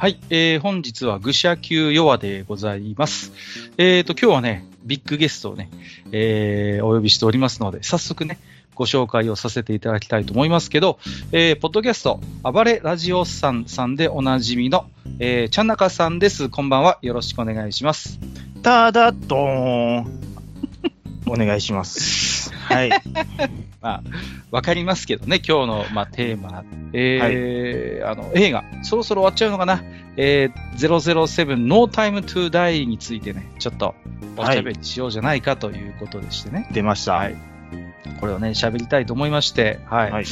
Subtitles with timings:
[0.00, 3.32] はい、えー、本日は愚者級弱でございます。
[3.78, 5.70] えーと、今日はね、ビッグゲストをね、
[6.12, 8.38] えー、お呼びしておりますので、早速ね、
[8.76, 11.00] ご紹介をさせていただきたいと思いますけど、
[11.32, 14.88] えー、ポッドキャスト、暴れラジオさんさんでおなじみの、
[15.18, 16.48] えー、ちゃんなかさんです。
[16.48, 17.00] こんばんは。
[17.02, 18.20] よろしくお願いします。
[18.62, 20.06] ただどーん。
[21.26, 22.37] お願いします。
[22.68, 22.90] はい。
[23.80, 24.02] まあ、
[24.50, 26.64] わかりますけどね、今日の、まあ、テーマ。
[26.92, 29.82] えーあの、映画、そろそろ終わっちゃうのかな？
[30.16, 33.94] えー、007 No Time to Die についてね、ちょっと
[34.36, 36.68] おしゃべりしようじゃないかということでしてね。
[36.72, 37.14] 出ました。
[37.14, 37.36] はい
[38.20, 40.10] これをね、喋りたいと思いまして、はい。
[40.10, 40.24] はい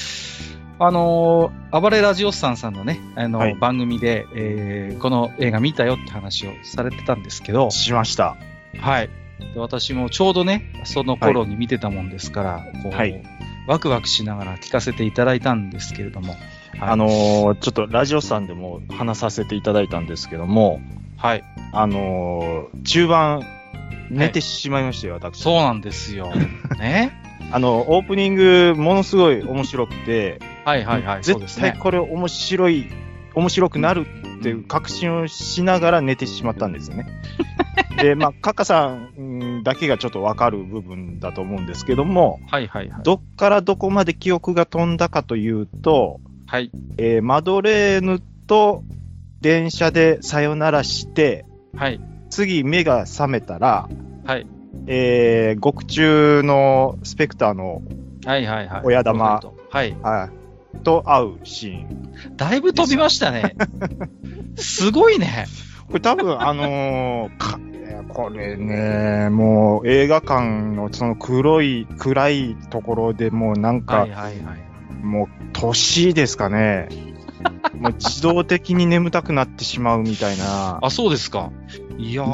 [0.79, 8.37] あのー暴れラジオスさんさんのね、あの、はい番組で、えーこの映画見たよって話をされてたんですけど、しました。
[8.81, 9.11] はい。
[9.39, 13.23] で私もちょうどね、その頃に見てたもんですから、こう、はい
[13.67, 16.41] ワクワクしながら聞かせていただいたんですけれども、はい
[16.79, 20.81] あのーちょっとラジオさんでも話させていただいたんですけども、
[21.17, 21.45] はい。
[21.73, 23.43] あのー中盤、
[24.11, 25.41] 寝てしまいましたよ、私。
[25.41, 26.31] そうなんですよ。
[26.79, 27.13] ね。
[27.53, 31.23] あの、オープニング、ものすごい面白くて、はいはいはい。
[31.23, 32.87] 絶対これ面白い、
[33.35, 34.07] 面白くなる
[34.39, 37.07] っていう確信をしながら寝てしまったんですよね。
[37.97, 43.03] で、まあ、カッカさんうんだけがちょっとわかる部分だと思うんですけども、はいはいはい。
[43.03, 46.71] どっからどこまで記憶が飛んだかというと、はい。
[46.99, 48.85] えーマドレーヌと
[49.41, 52.01] 電車でさよならして、はい。
[52.31, 53.89] 次目が覚めたら、
[54.25, 54.47] はい。
[54.87, 57.83] えー、獄中のスペクターの、
[58.25, 58.81] はいはいはい。
[58.85, 59.97] 親玉はい。
[60.03, 60.31] は
[60.75, 62.37] い、と会うシーン。
[62.37, 63.57] だいぶ飛びましたね。
[64.57, 65.47] すごいね。
[65.89, 67.76] これ多分、あのー
[68.09, 74.67] これね、もう映画館のその黒い、暗いところでもうなんか、はいはいはい。
[75.03, 76.89] もう年ですかね。
[77.79, 80.79] もう自動的に眠たくなってしまうみたいな。
[80.83, 81.51] あ、そうですか。
[81.99, 82.25] いや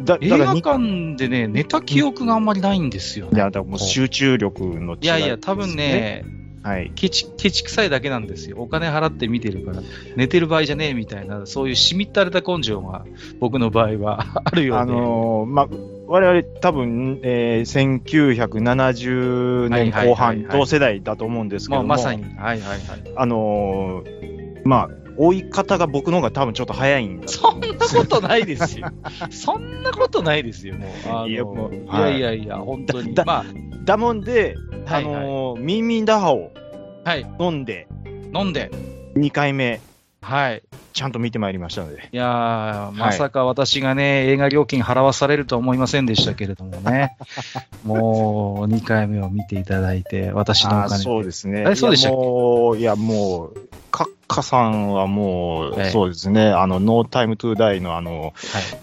[0.00, 3.32] だ映画館でね、寝た記憶があんまりないんですよね。
[3.34, 5.74] いや、だからもう集中力の違い、いやいや、多分。
[5.74, 6.24] ね、
[6.68, 6.92] はい。
[6.94, 8.56] ケチ、ケチ臭いだけなんですよ。
[8.58, 9.82] お金払って見てるから、
[10.16, 13.06] 寝てる場合じゃねえみたいな、そういうしみったれた根性が、
[13.40, 14.82] 僕の場合は あるようで。
[14.82, 15.68] あのーまあ、
[16.06, 22.22] 我々多分、えー、1970年後はいはいはい半はい同世代だと思うんですけまあ、ども、まさに。
[22.22, 22.80] はいはいはい。
[23.16, 28.88] あのーまあ、追い方が僕の方が多分ちょっと早いんだとそんなことないですよ。
[29.30, 31.28] そんなことないですよ、もう。
[31.30, 33.14] いやもういやはいいやいや、本当に。
[33.14, 33.44] だま
[33.84, 36.57] だもんで、はいあのーミンミンダハをあ、
[37.08, 37.88] はい、飲んで、
[38.34, 38.70] 飲んで、
[39.14, 39.80] 2回目、
[40.20, 40.62] はい。
[40.92, 42.10] ちゃんと見てまいりましたので。
[42.12, 47.16] いやー、まさか私がね、映画料金払わされるとは思いませんでしたけれどもね。
[47.82, 51.02] もう、2回目を見ていただいて、私のお金で。
[51.02, 51.64] そうですね。
[51.66, 58.28] えそうでしたいやもう、カッカさんはもう、ええそうですね、あの、 No Time To Die のあの、は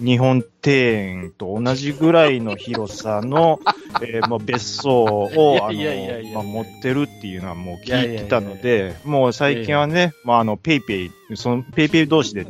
[0.02, 3.60] い日本庭園と同じぐらいの広さの、
[4.02, 12.46] えーもう別荘を、あの、まあ持ってるっていうのはもう聞いてたので、もう最近はね、まああの、ペイペイ、その、ペイペイ同士で、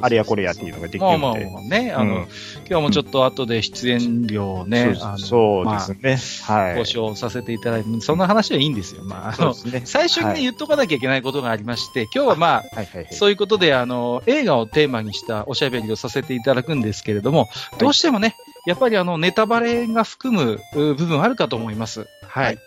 [0.00, 1.50] あれやこれやっていうのができるまあまあので。
[1.50, 2.26] まあね、あの、うん
[2.70, 6.54] 今日もちょっと後で出演料をね、そうあのそうですね。
[6.54, 6.78] はい。
[6.78, 9.04] 交渉させていただいて、そんな話はいいんですよ。
[9.04, 9.82] まあ、あの、ね。
[9.86, 13.06] 最初にね、はい言っとかなきゃいけないことがありまして、今日はまあ、はいはいはい。
[13.12, 17.37] そういうことで、あの、映画をテーマにしたおしゃべりをさせていただくんですけれども、
[17.78, 22.06] どうしてもね、やっぱりあの、ネタバレが含むう部分あるかと思います。
[22.26, 22.44] はい。
[22.44, 22.58] はい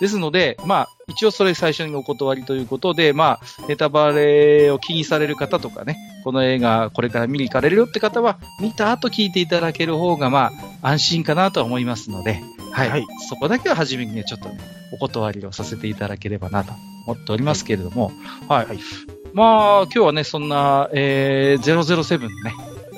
[0.00, 10.50] ですので、まあ、一応それ最初にお断りということで、まあ、ネタバレを気にされる方とかね、この映画これから見に行かれるよって方は、見た後聞いていただける方が、ま
[10.82, 12.42] あ、安心かなとは思いますので、
[12.72, 12.90] はい。
[12.90, 14.58] はいそこだけは初めにね、ちょっとね、
[14.92, 16.72] お断りをさせていただければなと
[17.06, 18.12] 思っておりますけれども、
[18.48, 18.66] はい。
[18.66, 18.78] はい
[19.32, 22.54] まあ、今日はね、そんな、えー、007ね、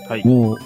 [0.09, 0.27] はい。
[0.27, 0.59] もう、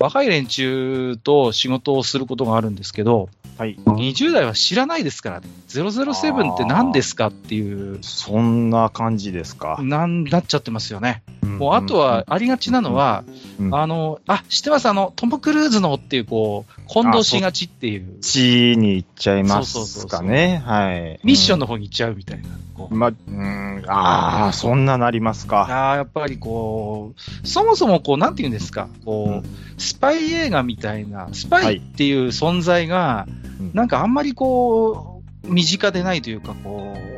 [0.00, 3.28] 若い連中と仕事をすることがあるんですけど、
[3.58, 3.76] はい。
[3.84, 9.78] 20代は知らないですから、007って何ですかっていう、そんな感じですか。
[9.82, 11.22] なんなっちゃってますよね。
[11.42, 13.24] もう、あとは、ありがちなのは、
[13.58, 14.86] うんあの、あ、知ってます？
[14.86, 20.62] あの、トム・クルーズのっていう、こう、混同しがちっていう、地に行っちゃいますかね。
[20.64, 21.20] はい。
[21.22, 22.48] ミッションの、の方に行っちゃうみたいな。
[22.90, 25.66] ま、うん、ああ、そんななりますか。
[25.90, 29.42] あーやっぱりこう、そもそもこう、なんて言うんですか、こう、うん。
[29.78, 33.26] スパイ映画みたいな、スパイっていう存在が、
[33.60, 33.70] うん。
[33.74, 37.09] なんかあんまりこう、身近でないというか、こう。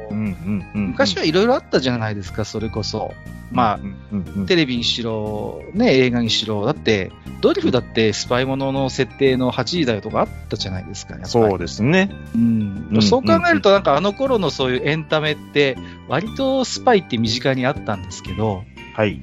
[0.73, 3.15] 昔はいろいろあったじゃないですか、それこそ。
[3.51, 12.11] まあ、うんうんうんテレビにしろ、ね、映画にしろ、だって、ドリフだってスパイものの設定の8時だよとかあったじゃないですか、そうですね。
[12.35, 15.77] うんうんそう考えると、なんかあの頃のそういうエンタメって、
[16.09, 18.65] 割とスパイって身近にあったんですけど、
[18.95, 19.21] はい。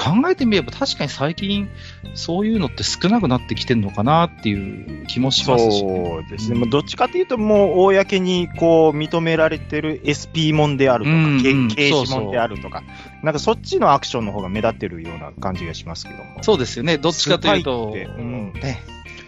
[0.00, 1.68] 考えてみれば確かに最近
[2.14, 6.58] そういうのって少なくなってきてるのかなっていう気もしますし、そうですね。
[6.58, 12.16] まあどっちかというと、もう、公にこう、認められてる SP もんであるとか、うんうんけ刑そうそう。
[12.16, 12.82] 事もんであるとか、
[13.22, 16.42] なんかそっちのアクションの方が目立ってるような感じがしますけども。
[16.42, 16.96] そうですよね。
[16.96, 18.52] どっちかというと、スパイってうん。
[18.54, 18.82] ね、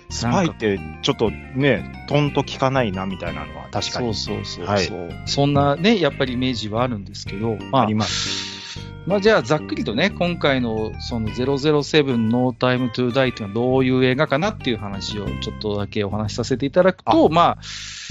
[0.09, 4.15] スパイって、ちょっとね、トンと効かないな、みたいなのは確かに。
[4.15, 5.23] そうそうそうそう、はい。
[5.27, 7.83] そんなね、やっぱりイメージはあるんですけど、まあ。
[7.83, 8.62] あり、ます。
[9.07, 17.59] まあ、じゃあざっくりとね、今回のその007 No Time to Die っていうのはどういう映画かなっていう話をちょっとだけお話しさせていただくと、まあ、は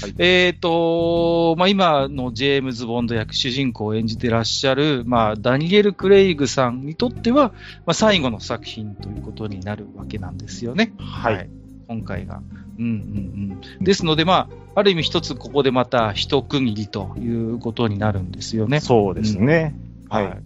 [0.08, 7.50] いえっ、と、まあ今のジェームズ・ボンド役主人公を演じてらっしゃる、まあダニエル・クレイグさんにとっては、
[7.86, 10.92] まあ最後の作品ということになるわけなんですよね。
[10.98, 11.48] はい。
[11.88, 12.42] 今回が。
[12.78, 13.84] うんうんうん。
[13.84, 18.80] ですので、まあ、ある意味一つここでまた一区切りということになるんですよね。
[18.80, 19.74] そうですね。
[20.08, 20.28] はい。
[20.28, 20.42] はい。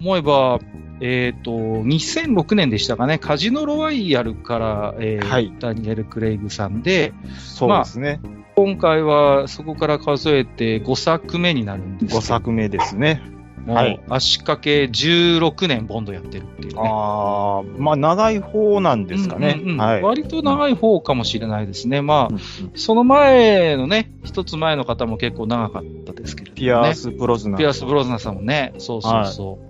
[0.00, 0.58] 思えば、
[1.00, 8.20] えっ、と、2006年でしたかね、カジノロワイヤルから、えーはいダニエル・クレイグさんで、そうですね。
[8.56, 13.22] 今回はそこから数えて5作目になるんですけど5作目ですね。
[13.64, 16.80] もうはい足掛け16年ボンドやってるっていうね。
[16.82, 19.56] ああ、まあ長い方なんですかね。
[19.58, 20.02] うんうんうんはい。
[20.02, 22.02] 割と長い方かもしれないですね。
[22.02, 22.40] まあ、うん
[22.74, 26.60] その前のね、一つ前の方も結構長かったですけれども、ね。
[26.60, 27.58] ピアース・ブロズナー。
[27.58, 29.69] ピアス・ブロズナーさんもね、そうそうそう。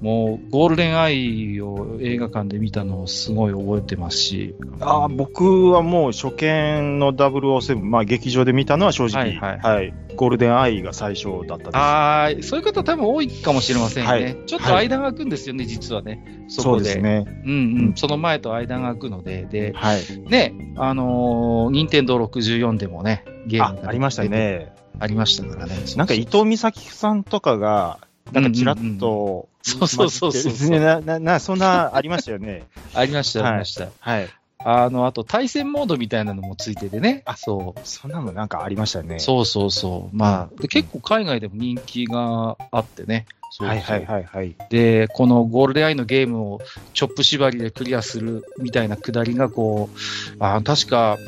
[0.00, 4.54] もう、ゴールデンアイを映画館で見たのをすごい覚えてますし。
[4.80, 11.76] ああ、僕はもう初見の007、まあ劇場で見たのは正直、ははいい、ゴールデンアイが最初だったです。
[11.76, 14.10] ああ、そういう方多分多いかもしれませんね。
[14.10, 16.44] はいちょっと間が空くんですよね、実はね。
[16.48, 16.84] そこで。
[16.84, 17.24] ですね。
[17.44, 17.54] うんう
[17.90, 17.92] ん。
[17.96, 20.00] その前と間が空くので、で、はい。
[20.28, 24.24] ね、あのー、任天堂64でもね、ゲームが、あありました。
[24.24, 24.72] ね。
[24.98, 25.74] ありましたからね。
[25.96, 27.98] なんか伊藤美咲さんとかが、
[28.32, 32.64] なんかちらっと、そうそうそうそうな、な、な、そんな、ありましたよね。
[32.94, 33.88] ありました、はいありました。
[34.00, 34.28] はい。
[34.64, 37.22] あの、あと対戦モードみたいなのもついててね。
[37.26, 37.80] あそう。
[37.84, 39.18] そんなのなんかありましたよね。
[39.18, 40.16] そうそうそう。
[40.16, 43.26] まあ、で結構海外でも人気があってね。
[43.50, 44.56] そうそうはいはいはいはい。
[44.70, 46.60] で、このゴールデンアイのゲームを
[46.94, 49.96] チョップ縛りでクリアするみたいなくだりがこう、
[50.38, 51.18] あ確か、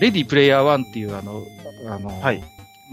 [0.00, 1.42] レディープレイヤー1っていうあの、
[1.88, 2.42] あの、はい。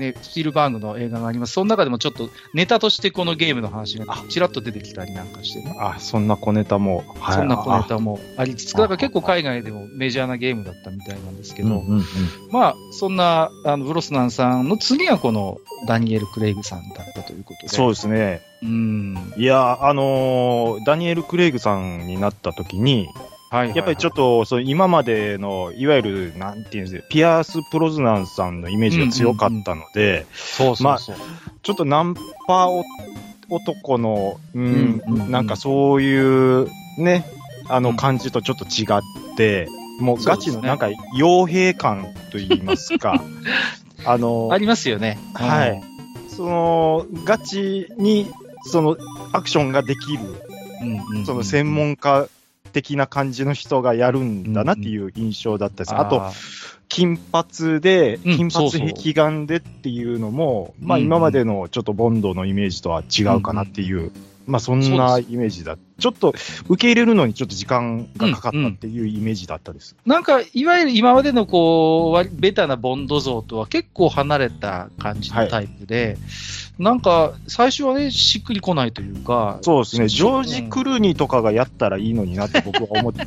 [0.02, 1.54] ね、スピルバーグの映画があります。
[1.54, 5.76] その中でもちょっとネタとしてこのゲームの話がちらっと出てきたりなんかしてね。
[5.80, 7.04] あ、そんな小ネタも。
[7.20, 12.06] はいそんな小ネタもありつつ、あだから結構海外でもメジャーなゲームだったみたいなんですけど、けうんうんうん
[12.52, 17.70] まあ、そんな、あの、ブロスナンさんの次はこのダニエル・クレイグさんだったということで。
[17.70, 18.42] そうですね。
[18.64, 18.66] う。
[18.66, 19.34] ん。
[19.38, 23.08] いや、あのーダニエル・クレイグさんになった時に、
[23.52, 31.16] はいやっぱりちょっと、そう今までの、いわゆる、なんていうんですか、ピアース・プロズナンさんのイメージが強かったので、そうそうそう。
[31.62, 32.16] ちょっとナン
[32.48, 32.86] パお
[33.50, 37.26] 男の、うん、うんうんうんなんかそういう、ね、
[37.68, 39.68] あのうん感じとちょっと違って、
[40.00, 40.88] もうガチのなんか
[41.20, 43.22] 傭兵感と言いますか、
[44.06, 45.20] あの、ありますよね。
[45.34, 45.84] はい。
[46.30, 48.32] その、ガチに、
[48.64, 48.96] その、
[49.34, 50.24] アクションができる、
[50.84, 50.88] うん。
[50.88, 52.30] うんうんその専門家
[52.72, 55.96] 的な感じの人がやるんだなっていう印象だったです。
[55.96, 61.08] あと、ー金髪で、うん金髪壁眼でっていうのも、まあうんうん。
[61.08, 64.12] 今までのちょっとボンドのイメージとは違うかなっていう、
[64.46, 65.78] まあそんなでイメージだ。
[66.02, 66.34] ちょっと
[66.68, 69.96] 受け入れるのにちょっと時間がかかったっていうイメージだったです。
[70.06, 76.18] なんか、いわゆる今までのこう、割ベタなボンド像とは結構離れた感じのタイプで、
[76.80, 80.08] なんか、最初はね、しっくりこないというか、そうですね。
[80.08, 83.26] ジョージ・うんクルーニーとかがやったらいいのになって僕は思って、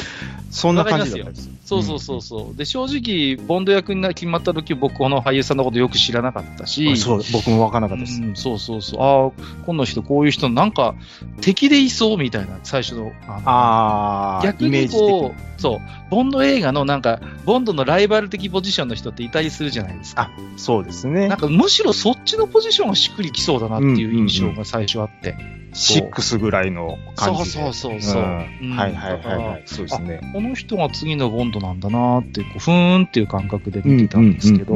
[0.50, 1.50] そんな感じだったです。
[1.64, 2.56] そうそうそうそう。
[2.56, 8.20] で、正直、ボンド役にな決まった時、僕、この俳優さんのことよく知らなかったし、そう、僕もわからなかったです。
[8.20, 9.02] うん、そうそうそう。
[9.02, 10.94] ああ、この人、こういう人、なんか、
[11.40, 13.12] 敵でいそうみたいな、最初の。
[13.26, 15.78] あのあー、逆にこう、そう、
[16.10, 20.30] ボンド映画のなんか、ボンドのライバル的ポジションの人っていたりするじゃないですか。
[20.58, 21.38] そうですねなん。
[21.38, 25.34] かむしろそっちのポジションがしっくりきそうだなっていう印象が最初あって。
[25.74, 27.50] シックスぐらいの感じで。
[27.50, 28.28] そうそうそうそううん
[28.62, 29.62] うんはいはいはいはい。
[29.66, 30.20] そうですね。
[30.32, 34.74] この人が次のボンドなんだなって、こうふーんっていう感覚で見てたんですけど。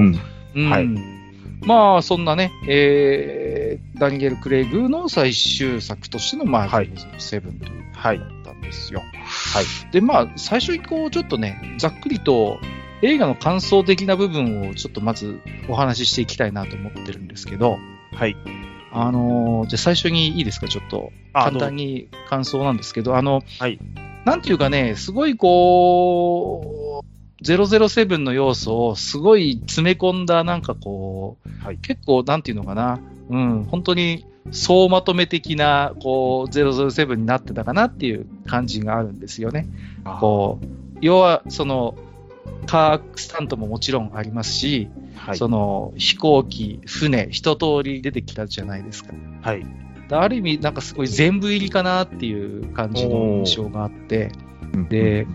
[1.61, 9.01] まあ、そんなね、えー、ダニエル・クレイグの最終作としての、まあ、はいセブンというはいだったんですよ。
[9.01, 9.65] はい。
[9.93, 12.59] で、まあ、最初にこう、ちょっとね、ざっくりと
[13.03, 17.79] 映画の感想的な部分をちょっとまずお話ししていきたいなと思ってるんですけど、
[18.13, 18.37] はい。
[18.93, 21.13] あのーじゃあ最初にいいですか、ちょっと。
[21.33, 23.79] あ簡単に感想なんですけど、あの、はい
[24.29, 39.67] なんていうかね、すごいこう、007の要素をすごい詰め込んだ、なんかこう、はい結構、なんていうのかな、うん、本当に総まとめ的な、こう、007になってたかなっていう感じがあるんですよね。
[40.21, 40.67] こう、
[41.01, 41.95] 要は、その、
[42.67, 45.39] カースタントももちろんありますし、はい。
[45.39, 49.15] その飛行機、船、一通り出てきたじゃないですか。
[49.41, 49.67] はい。
[50.11, 54.33] ある意味、なんかすごい全部入りかなっていう感じの印象があって、
[54.89, 55.27] で、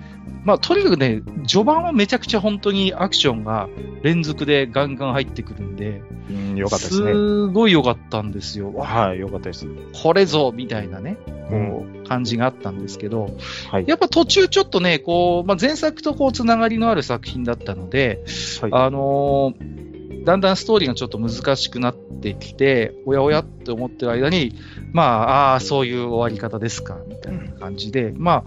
[0.44, 3.70] まあ、とにかくね、序盤はめちゃくちゃ本当にアクションが
[4.02, 7.14] 連続でガンガン入ってくるんで、うん、よかったですね。
[7.14, 8.74] すごい良かったんですよ。
[8.74, 9.68] わはい、よかったです。
[10.02, 11.18] これぞみたいなね、
[11.50, 13.30] うんこう、感じがあったんですけど、
[13.70, 13.86] はい。
[13.88, 18.24] やっぱ途中ちょっとね、こう、まあ、前作とこう、つながりのある作品だったので、
[18.62, 19.83] はいあのー
[20.24, 24.56] だんだんストーリーがちょっと難しくなってきて、おやおやって思ってる間に、
[24.92, 28.44] まあ、ああ、そういう終わり方ですか、みたいな感じで、まあ、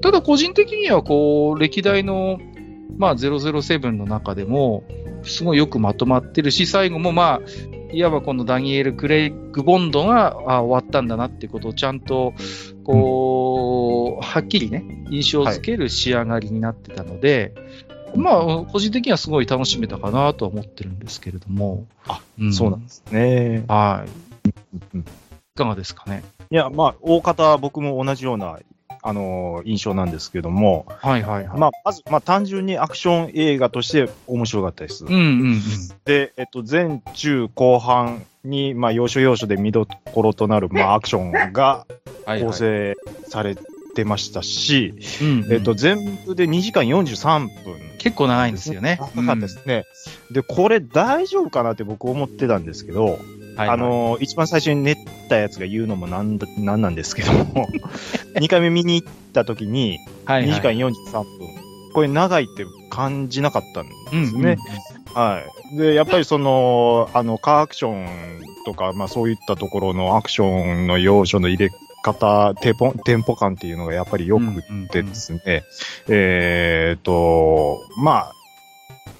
[0.00, 2.38] ただ個人的には、こう、歴代の、
[2.96, 4.84] まあ、007の中でも、
[5.24, 7.40] すごいよくまとまってるし、最後もまあ、
[7.92, 12.32] いわばこのダニエル・クレイグ・ボンドがあ終わったんだなってことをちゃんと、
[12.84, 17.54] こう、はっきりね、印象づける仕上がりになってたので、
[18.16, 21.86] まあ、個人的にはすごい楽しめたかなとは思ってるんですけれども。
[22.06, 23.64] あ、んそうなんですね。
[23.68, 24.50] はい。
[24.94, 25.04] うんい
[25.58, 26.22] かがですかね？
[26.50, 28.58] いや、まあ、大方僕も同じような、
[29.02, 31.58] あのー印象なんですけども、はいはいはい。
[31.58, 35.04] まあ、まず、まあ、単純にアクション映画として面白かったです。
[35.04, 35.60] うんうんうん。
[36.06, 41.86] で、えっと、前中後半に、まあ、要所要所で見どころとなる、まあ、アクションが。
[42.24, 42.94] 構成
[43.26, 43.62] されて
[44.04, 47.92] ましたし、うんうんえっと、全部で2時間43分。
[47.98, 48.98] 結構長いんですよね。
[49.14, 49.84] 長かったですね。
[50.32, 53.10] で、これ大丈夫かなって僕思ってたんですけど、うん。
[53.12, 53.18] はい
[53.54, 54.96] はいあ、のー一番最初に練っ
[55.28, 57.68] たやつが言うのもなんだ、なんなんですけども、
[58.36, 61.62] 2回目見に行った時に、はいはい、2時間43分。
[61.92, 64.56] これ長いって感じなかったんですね。
[65.14, 65.42] は
[65.74, 65.76] い。
[65.76, 68.06] で、やっぱりその、あの、カーアクション
[68.64, 71.70] とか、まあそういったところのアクションの要所の入れ
[72.02, 75.64] 方、テンポ、テンポ感っていうのがやっぱりよくってですね、
[76.08, 78.32] えーと、まあ、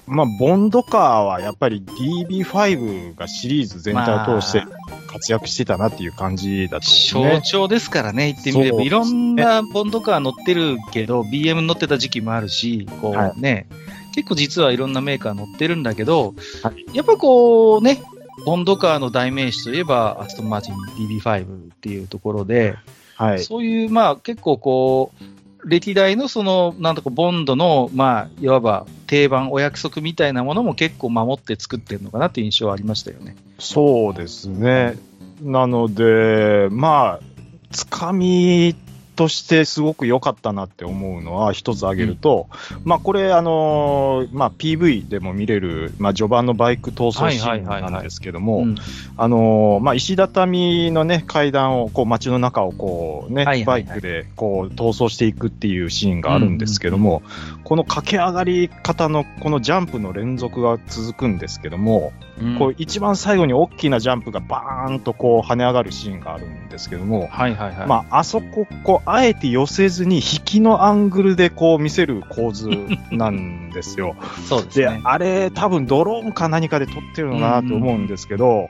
[0.05, 4.63] まあ、ボンドカーはやっぱり DB5 がシリーズ全体を通して
[5.07, 7.41] 活躍してたなっていう感じだったんです象ね。
[7.41, 8.77] 徴ですからね、言ってみれば。
[8.77, 13.67] そういろんなボンドカー乗ってるけど、BM 乗ってた時期もあるし、こうはね、
[14.13, 18.01] 結構実はいろんなメーカー乗ってるんだけど、はやっぱこうね、
[18.45, 21.47] ボンドカーの代名詞といえば、アストンマーチン DB5 っ
[21.81, 22.75] ていうところで、
[23.15, 23.43] はい。
[23.43, 25.23] そういう、まあ結構こう、
[25.65, 33.35] 歴代のその、なんとかボンドの、まあ、いわば定番、お約束みたいなものも結構守って作ってるのかなっていう印象はありましたよね。
[33.59, 34.97] そうですね。
[35.41, 37.33] なので、まあ、
[37.71, 38.75] つかみ
[39.15, 42.47] としてすごく良かったなって思うのは一つ挙げると、
[42.83, 48.75] まあこれあのーまあ PV でも見れる、まあ序盤のバイク逃走シーンなんですけども、うん
[49.17, 53.83] あのーまあ石畳のね階段をこう街の中をこうね、はいはいはい。
[53.83, 57.21] バイクでこう逃走していくっていうシーンがあるんですけども、
[57.73, 67.87] この駆け上がり方のこのジャンプの連続が続くんですけども、うんこう一番最後に大きなジャンプがバーンとこう跳ね上がるシーンがあるんですけども、はいはいはい。
[67.87, 72.69] まあ、あそこ、こう、あえて寄せずに、引きのアングルでこう見せる構図
[73.11, 74.15] なんですよ。
[74.19, 75.01] で、 そうですね。
[75.03, 78.69] あれ、多分ドローンか何かで撮ってるのかなと思うんですけど、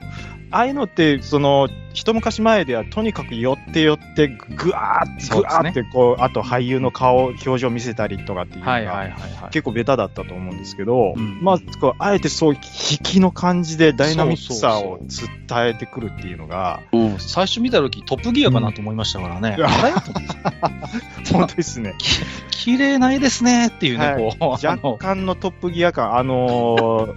[0.53, 9.49] ああいうのって、その、一昔前ではとにかく寄って寄って、ぐわーって、ぐわーって、こう、あと俳優の顔、表情見せたりとかっていうのが。
[9.53, 19.57] 結構ベタだったと思うんですけど、うんまあ、こうあえてそういう引きの感じでダイナミックさを伝えてくるっていうのが、うん最初見たときトップギアかなと思いましたからね。
[21.31, 21.93] 本当ですね。
[22.51, 24.43] 綺麗ないですねっていうね、はいこう。
[24.43, 27.13] あ 若の干のトップギア感、あの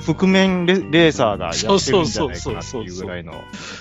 [0.00, 3.32] 覆面レレーサーがやってるんじゃないかなっていうぐらいの。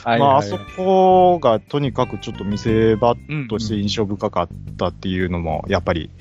[0.05, 3.15] まあ、あそこがとにかくちょっと見せ場
[3.49, 4.47] として印象深かっ
[4.77, 6.11] たっていうのも、やっぱり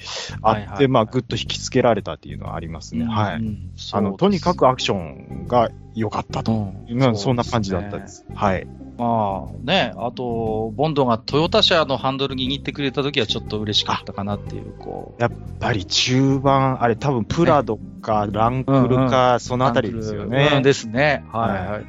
[0.42, 3.04] あって、まあ、ぐっと引きつけられたっていうのはありますね。
[3.04, 3.42] はい。
[3.42, 3.58] い。
[3.92, 6.52] あの、とにかくアクションが良かったと。
[6.52, 8.08] うんうんそんな感じだったで。
[8.08, 8.24] す。
[8.34, 8.66] はい。
[8.98, 15.22] まあね、あと、ボンドがトヨタ車のハンドル握ってくれたときはちょっと嬉しかったかなっていう、こう。
[15.22, 20.60] やっぱり中盤、あれ多分プラドかランクルか、そのあたりですようんね。
[20.62, 21.24] ですね。
[21.32, 21.80] はいは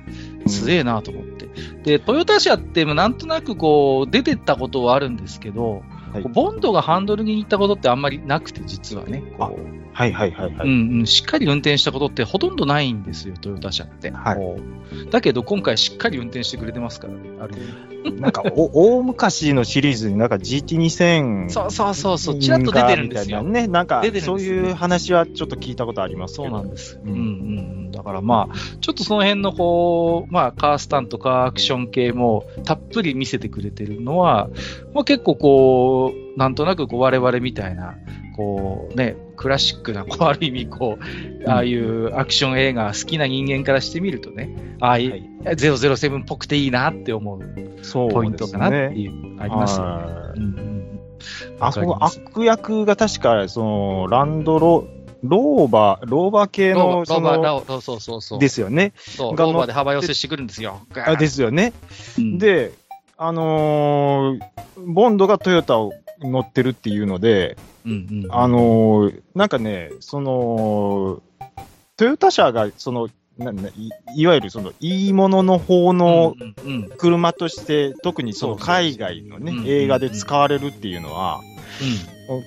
[0.45, 0.50] い。
[0.50, 1.50] すげえなと思って。
[1.83, 5.83] で、トヨタ車ってなんとなくこう、出てったことはあるんですけど、
[6.13, 9.24] はいボンドがハンドルに行ったことってあんまりなくて、実はね。
[9.39, 10.68] こうはいはいはいはい。
[10.68, 14.12] うんうん、しっかり運転したことってほとんどないんですよ、トヨタ車って。
[14.12, 14.38] はい
[15.10, 17.56] だけど今回しっかり運転してくれてますからね、ある
[18.20, 23.44] なんか、お 大昔のシリーズになんか GT2000 そうそうそうそう、ちらっと出てるんですよ。
[23.44, 26.36] ね、なんかそういう話はちょっと聞いたことあります。
[26.36, 27.00] そうなんです。
[27.04, 27.28] ううんんうんう
[27.90, 27.92] ん。
[27.92, 34.50] だからまあ、ちょっとその辺のこう、まあ、カースタント、カーアクション系もたっぷり見せてくれてるのは、
[34.94, 37.96] まあ結構こう、なんとなくこう我々みたいな、
[38.36, 47.42] こうね、クラシックな、こう ある意味こう、ああいうアクション映画好きな人間からしてみるとね、ああいう、はい007っぽくていいなって思う
[47.82, 48.96] そうポイントかなってね。
[48.96, 49.92] いう、ありますよね。
[49.92, 50.84] はいうんうん
[51.60, 54.86] あそこ悪役が確か、その、ランドロ、
[55.24, 58.40] ローバー、ローバー系の、ローバー、ロそーバー、そうそうそう。
[58.40, 58.92] ですよね。
[58.98, 60.82] そう、がローバーで幅寄せしてくるんですよ。
[61.06, 61.74] あですよね。
[62.18, 62.74] うん、で、
[63.25, 64.42] あのー
[64.86, 71.22] ボンドがトヨタを乗ってるっていうので、うんうん、あのーなんかね、その、
[71.96, 81.42] トヨタ車が、その、いいわゆるその、いいものの方のうんうんうん車として、特にその海外のねうん、映画で使われるっていうのは、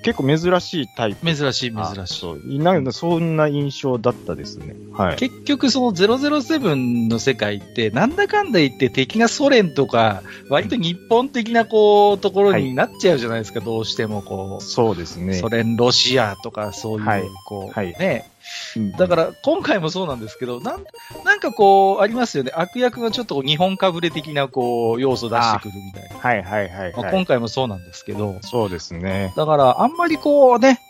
[0.03, 1.29] 結構珍しいタイプ。
[1.29, 2.21] うん、珍しい、珍しい。
[2.21, 2.41] そう。
[2.45, 4.77] なんかそんな印象だったですね。
[4.93, 5.17] はい。
[5.17, 14.65] 結局、その007の世界って、なんだかんだ言って敵がソ連とか、割と日本的なこう、ところになっちゃうじゃないですか、どうしてもこう。
[14.65, 15.35] そうですね。
[15.35, 18.31] ソ連、ロシアとか、そういう、はいこう、はいね。
[18.77, 20.85] うんだから、今回もそうなんですけど、なん、
[21.25, 22.53] なんかこう、ありますよね。
[22.55, 26.17] 悪役がちょっと日本かぶれ的な、こう、要素出してくるみたいな。
[26.17, 27.13] はいはいはいまあ、はい。
[27.13, 29.33] 今回もそうなんですけど、そうですね。
[29.37, 30.81] だから、あんまりこうね、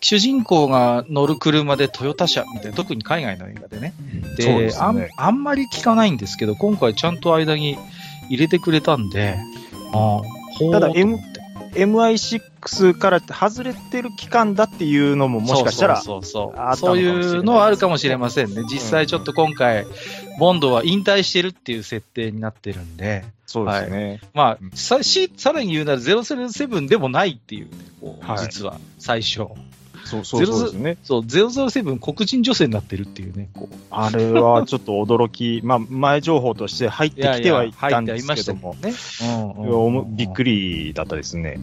[0.00, 3.94] 主人公が乗る車でトヨタ車みたいな、特に海外の映画でね。
[4.36, 5.10] でそうですあんね。
[5.16, 7.78] あんまり聞かないんですけど、今回ちゃんと間に
[8.28, 9.38] 入れてくれたんで、
[9.92, 11.37] ああ、ただと思って
[11.74, 18.62] MI6 から外れてる期間だっていうのももしかしたら、そうそうそういいうのはあるかもしれませんね。
[18.70, 19.86] 実際ちょっと今回、
[20.38, 24.20] ボンドは引退してるっていう設定になってるんで、そうですね。
[24.34, 27.70] まあうん、さしさらに言うなら007でもないっていうね、
[28.00, 29.46] こうはい実は最初。
[30.08, 30.98] そうそうそうね。
[31.04, 33.74] そう、007黒人女性になってるっていうね、こう。
[33.90, 38.92] あれはちょっと驚き、 まあ、前情報として入ってきてはいたんですけども、ね。
[39.22, 40.48] うんいやおもびっくり。
[40.48, 41.60] りだったですね。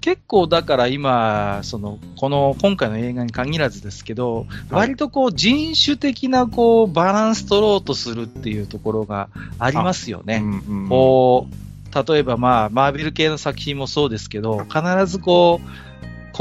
[0.00, 10.36] 結構だから今、その、この、今回の映画に限らずですけど、割とこう人種的なこうバランス取ろうとするっていうところがありますよね。
[10.36, 15.87] うんうんこう、例えばまあ、マーベル系の作品もそうですけど、必ずこう、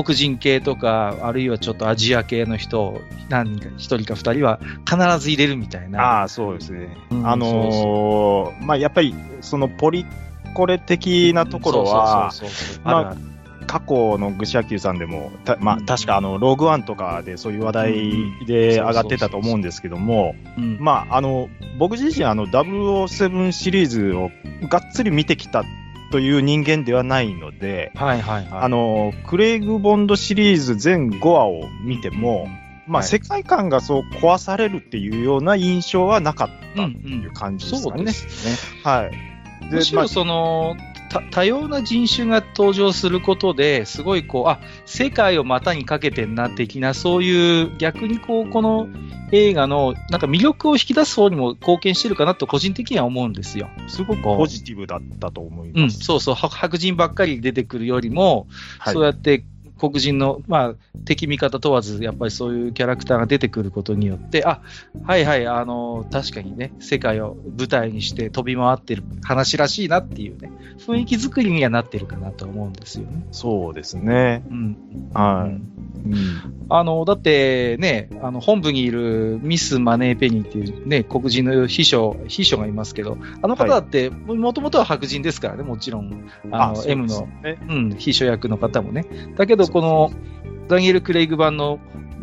[0.03, 6.19] 黒人系とか、あるいはちょっとアジア系の人を何人か、一人か二人は必ず入れるみたいな。
[6.19, 6.95] ああ、そうですね。
[7.09, 10.05] うんあのーまあ、やっぱり、そのポリ
[10.53, 12.31] コレ的なところは、
[12.83, 13.15] まあ
[13.65, 15.85] 過去のグシャキューさんでも、たまあ、うん。
[15.85, 20.77] 確かあの、ローグワンとかでそういう話題で上がってたと思うんですけども、うん。
[20.79, 24.31] まあ、あの、僕自身あの、007シリーズを
[24.69, 25.63] がっつり見てきた
[26.11, 28.61] という人間ではないので、はいはいはい。
[28.63, 32.47] あの、クレイグ・ボンドシリーズ全5話を見ても、
[32.87, 37.97] まあ、はい世界観がそう壊されるっていうような印象はなかったうんっていう感じですかね。
[37.97, 38.81] そうですね。
[38.83, 39.11] はい。
[39.11, 40.96] まあむしろその、た
[41.31, 48.87] 多様な人種が登場することで、すごいこう、あ、世界を股にかけてんな、的な、そういう、逆にこう、この
[49.31, 53.69] 映画の、なんか魅力を引き出す方にも貢献してるかなと、個人的には思うんですよ。
[53.87, 55.99] すごくポジティブだったと思いうん、ます。
[55.99, 58.47] そうそう、は白人ばっかり出てくるよりも、
[58.79, 59.43] はいそうやって
[59.77, 64.61] 黒人の、まあ、敵味方問わず、やっぱりそういうキャラクターが出てくることによって、あ、
[65.03, 73.25] はいはい、あの、確かにね、世界を舞台にして飛び回ってる話らしいなっていうね、雰囲気作りにはなってるかなと思うんですよね。
[73.31, 74.43] そうですね。
[74.49, 74.77] うん。
[75.13, 75.49] はい。
[75.49, 86.29] うんうんあの、だってね、あの、本部にいるミス・マネー・ペニーっていうね、黒人の秘書、秘書がいますけど、あの方だって、もともとは白人ですからね、もちろん。
[86.51, 89.05] あの、そうです M の、ねうん、秘書役の方もね。
[89.37, 90.11] だけど、この、
[90.67, 91.79] ダニエル・クレイグ版の、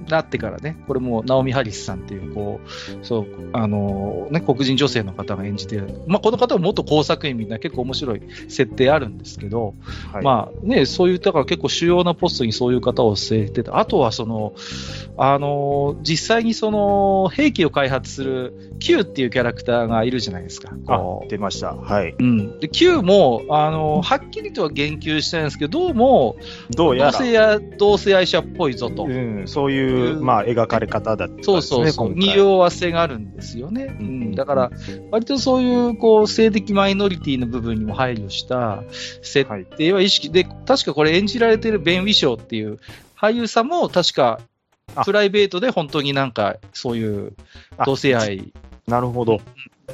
[0.09, 6.03] なってからね、これもナオミ・ハリスさんっていう、こう、そう、あの、ね、黒人女性の方が演じてる。
[6.07, 9.75] まあ、この方も元工作員みんな結構面白い設定あるんですけど、
[10.13, 13.79] はいまあね、そういう、だから結構主要なポストにそういう方を据えてた。
[13.79, 14.55] あとはその、
[15.17, 20.73] あの、実際にその、兵器を開発する Q っていうキャラクターがいるじゃないですか。
[20.89, 21.75] あ出ました。
[21.75, 22.15] はい。
[22.19, 22.61] うん。
[22.61, 26.37] で、Q も、あの、はっきりとは言及してないんですけど、どうも、
[26.71, 29.05] 同どうやら、性や、同性愛者っぽいぞと。
[29.05, 31.55] うん、そういう、まあ、描かれ方だったんですね。
[31.55, 32.15] そうそうそう。
[32.15, 33.97] 匂わせがあるんですよね。
[33.99, 34.35] うん。
[34.35, 34.71] だから、
[35.11, 38.83] 割とそういう、こう、性的マイノリティの部分にも配慮した
[39.23, 42.79] 設定は意識で、確かこれ演じられてるベン・ウィショーっていう
[43.19, 44.41] 俳優さんも確か
[45.05, 47.33] プライベートで本当になんか、そういう
[47.85, 48.53] 同性愛
[48.87, 49.41] なるほど。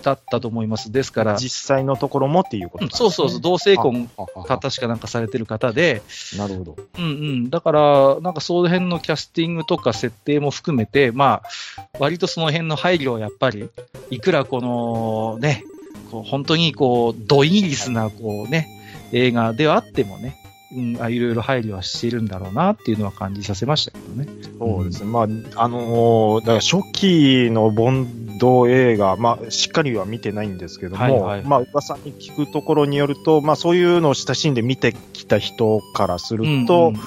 [0.02, 0.92] だったと思います。
[0.92, 6.02] ですから、実際のところもっていうことうんそうそうそう、同性婚あああかなんかされてる方で、
[6.36, 6.76] なるほど。
[6.98, 7.50] うんうん。
[7.50, 11.42] だから、なんかその辺のキャスティングとか設定も含めて、ま
[11.76, 13.68] あ、割とその辺の配慮をやっぱり、
[14.10, 15.64] いくらこのね、
[16.10, 18.68] こう本当にこう、ドイギリスなこうね、
[19.12, 20.36] 映画ではあってもね、
[20.72, 24.28] うん、あいろいろ配慮はしているんだろうなっていうのは感じさせましたけどね。
[24.58, 25.10] そうですね。
[25.10, 25.24] まあ、
[25.62, 37.00] あのーだから初期のボンド映画、まあ、しっかりは見てないんですけども、はいはいまあ、噂に聞くところによると、まあ、そういうのを親しんで見てきた人からすると、うんうん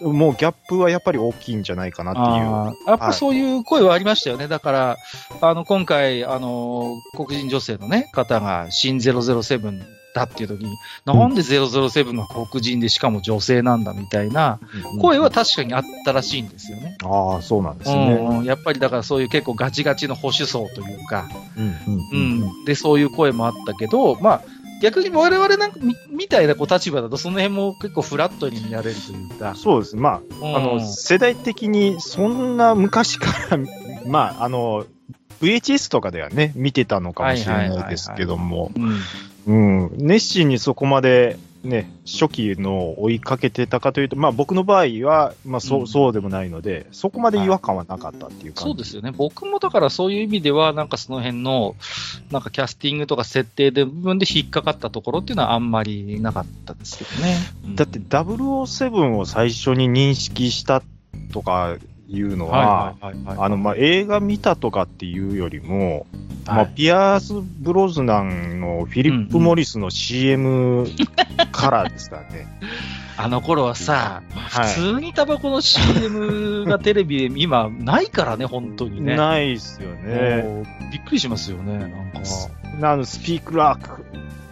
[0.00, 2.86] もうギャップはやっぱり大きいんじゃないかなっていう。
[2.86, 4.46] やっぱそういう声はありましたよね。
[4.46, 4.96] だから、
[5.40, 14.58] あの、今回、あの、黒人女性のね、方が、新007だっていう時に、なんで007が黒人でしかも女性なんだみたいな
[14.92, 14.98] うん。
[14.98, 16.96] 声は確かにあったらしいんですよね。
[17.04, 18.14] ああ、そうなんですね。
[18.14, 22.40] うん、やっぱりだからそういう結構ガチガチの保守層というか、うんううん。
[22.62, 24.42] ん、で、そういう声もあったけど、まあ、
[24.80, 29.96] 逆に我々なんかみみたいなこう立場だと、その辺も結構フラットに見られるというか、そうです。
[29.96, 30.56] まあ、うん。
[30.56, 33.58] あの、世代的にそんな昔から、
[34.08, 34.86] まあ、あの、
[35.40, 38.70] VHS とかではね、見てたのかもしれないですけども、
[39.46, 48.70] うん、うん、熱心にそこまでね、初期のを追いかけてたかというと、まあ僕の場合は、まあそう、うんそうでもないので、そこまで違和感はなかったっていう感じ。
[48.70, 49.12] そうですよね。
[49.12, 51.74] 僕もだからそういう意味では、なんかその辺の、
[52.30, 57.36] なんかキャスティングとか設定で部分で引っかかったところっていうのはあんまりなかったですけどね。
[57.74, 60.82] だって007を最初に認識した
[61.32, 61.76] とか
[62.08, 62.94] いうのは、
[63.26, 66.06] あの、まあ映画見たとかっていうよりも、
[66.46, 70.86] まあはいピアース・ブロズナンのフィリップ・モリスの CM
[71.50, 72.46] からですからね。
[73.18, 79.16] あの頃はさ、はい普通にタバコの CM がテレビで今ないからね、本当にね。
[79.16, 80.64] ないっすよね。
[80.92, 82.20] びっくりしますよね、なんか。
[82.82, 84.02] あの、スピークラーク、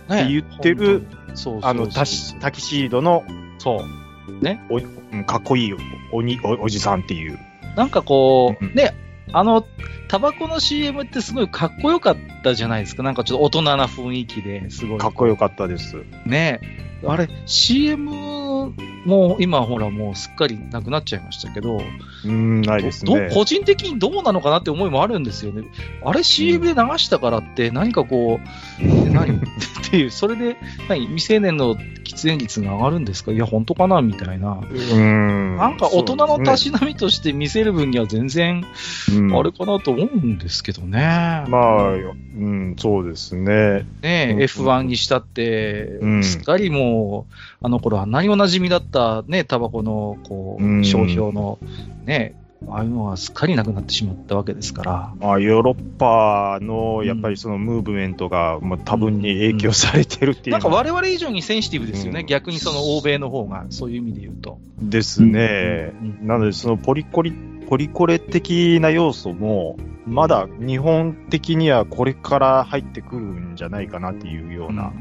[0.08, 3.24] ねって言ってる、本当にそうそうそうあの、タキシードの
[3.58, 4.04] そう。
[5.14, 5.74] うんかっこいい
[6.12, 7.38] おにおおじさんっていう。
[7.77, 8.94] なんかこう、うんね、
[9.33, 9.64] あの、
[10.09, 13.03] タバコの CM ってすごいかっこよかったじゃないですか。
[13.03, 14.98] なんかちょっと大人な雰囲気ですごい。
[14.98, 16.05] かっこよかったです。
[16.27, 16.61] ね
[17.07, 18.11] あれ、CM
[19.05, 21.81] も今ほらもうすっかりなくなっちゃいましたけど、
[22.24, 23.31] うん、ないですね。
[23.33, 25.64] 個人的にどうなのかなって思いもあるんですよね。
[26.05, 29.37] あれ CM で流したからって何かこう、え 何？
[29.37, 29.40] っ
[29.90, 30.57] ていう、それで
[30.88, 31.07] 何？
[31.07, 33.33] 未成年の喫煙率が上がるんですか？
[33.33, 34.03] いや、本当かな？
[34.03, 34.61] みたいな。
[34.70, 35.57] うん。
[35.57, 38.64] なんか大人のたしなみとして見せる分には全然
[39.33, 40.98] あれかなと思うんですけどね。
[41.48, 43.87] まあ、うん、そうですね。
[44.03, 51.58] ねうん F1 にしたって、うんすっかりもう、あの頃あんなにお馴染みだったね、タバコの、こう、うん商標の、
[52.04, 52.34] ね、
[52.68, 55.14] ああいうのがすっかりなくなってしまったわけですから。
[55.20, 62.20] まあ、ヨーロッパの、やっぱりそのムーブメントが、まあ、多分に影響されてるっていうのはなんか我々以上にセンシティブですよね。
[62.20, 64.58] うん逆にその欧米の方が、そういう意味で言うと。
[64.80, 65.92] ですね。
[66.00, 67.32] うんうんなので、そのポリコリ、
[67.68, 74.92] ポリコレ的な要素も、まだ日本的にはこれから入ってくるんじゃないかなっていうような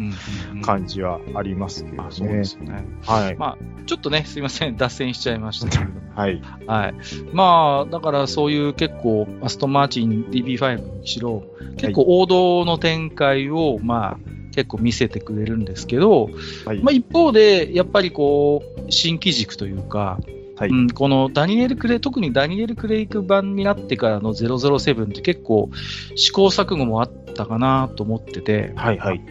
[0.63, 2.03] 感じはありますけどね。
[2.07, 2.85] あそうですよね。
[3.01, 3.35] はい。
[3.35, 6.01] まあ、ちょっとね、すいません、脱線しちゃいましたけれども。
[6.15, 6.41] はい。
[6.65, 6.93] はい。
[7.33, 11.43] まあ、だからそういう結構、アストンマーチン DB5 にしろ、
[11.77, 14.17] 結構王道の展開を、まあ、
[14.53, 16.29] 結構見せてくれるんですけど、
[16.65, 16.79] はい。
[16.81, 20.19] まあ一方で、やっぱりこう、新機軸というか、
[20.55, 25.69] はいうん、このダニエル・クレイ、特にダニエル・クレイク版になってからの007って結構
[26.15, 28.97] 試行錯誤もあったかなと思ってて、はい。
[28.99, 29.21] はい。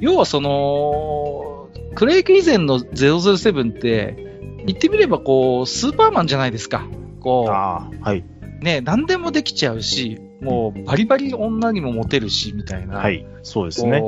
[0.00, 4.28] 要はその、クレイク以前の007って、
[4.66, 6.86] 言ってみればこう、スーパーマンじゃないですか。
[7.20, 8.24] こう、ああ、はい。
[8.60, 12.98] ね、何でもできちゃうし、もうバリバリ女にもモテるし、みたいな。
[12.98, 13.26] はい。
[13.42, 14.02] そうですね。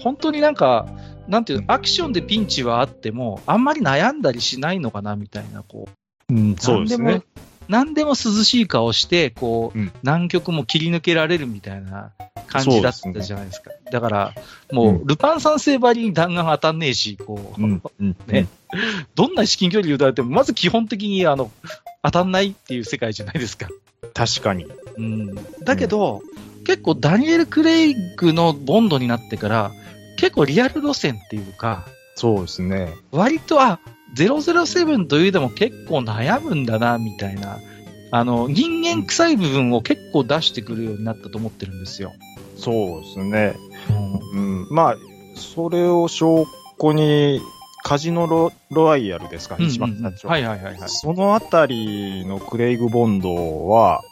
[0.00, 0.86] 本当になんか、
[1.28, 6.01] なんていうの、アクションでピンチはあっても、あんまり悩んだりしないのかな、みたいな、こう。
[6.32, 7.22] うん、そうですね。
[7.68, 8.14] 何でも涼
[8.44, 12.12] しい顔して、こう、うん南極も切り抜けられるみたいな
[12.46, 13.70] 感じだったじゃないですか。
[13.90, 14.34] だから、
[14.72, 18.32] もう、うんルパン三世ばりに弾丸当たんねえし、こう。
[18.32, 18.48] ね
[19.14, 21.50] どんな至近距離撃たれても、まず基本的に、あの、
[22.02, 23.68] 当たんないっていう世界じゃないですか。
[24.14, 24.66] 確かに。
[24.96, 25.34] うん。
[25.64, 26.22] だけど、
[26.64, 29.72] 結構ダニエル・クレイグのボンドになってから、
[30.16, 32.94] 結構リアル路線っていうか、そうですね。
[33.10, 33.80] 割と、あ、
[34.16, 37.58] 007というでも結構悩むんだな、みたいな。
[38.10, 42.12] あの、人間臭い部分を結構出してくるようになったと思ってるんですよ。
[42.56, 43.56] そうですね。
[44.34, 44.66] うん。
[44.70, 44.96] まあ、
[45.34, 46.46] それを証
[46.80, 47.40] 拠に
[47.82, 50.26] カジノロロワイヤルですか、一番うんうんうん最初。
[50.28, 50.88] はいはいはいはい。
[50.88, 54.02] そのあたりのクレイグ・ボンドは、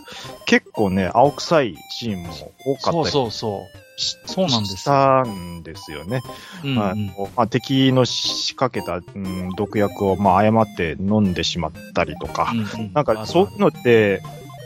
[0.47, 2.33] 結構ね、青臭いシーンも
[2.65, 3.80] 多かそうったりそうそし
[4.27, 4.77] そうなんです。
[4.79, 6.21] したんですよね。
[6.65, 6.69] う。
[6.69, 6.83] うんうん。
[6.83, 12.93] あのまあ、敵の仕掛けた、うん、毒薬を、まあ、誤って飲んでしまったりとか、うんうん。
[12.93, 14.23] なんかそういうのって、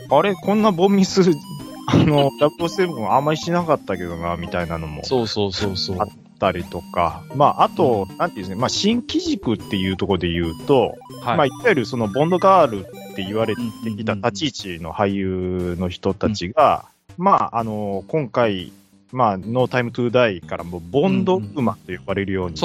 [0.09, 1.21] あれ、こんなボンミス、
[1.87, 5.97] あの、007あんまりしなかったけどな、みたいなのもそうそうそうそう。
[5.99, 6.07] あっ
[6.39, 11.37] たりとか、まあ、あと、なんていうんですね、まあ、新機軸っていうところで言うと、はい。
[11.37, 16.85] まあ、いわゆるそのボンドガールって言われてうんうんうんきた立ち位置の俳優の人たちが、
[17.17, 18.71] まあ、あの、今回、
[19.15, 22.55] まあ、ノータイムトゥーダイからもボンドウーマンと呼ばれるように。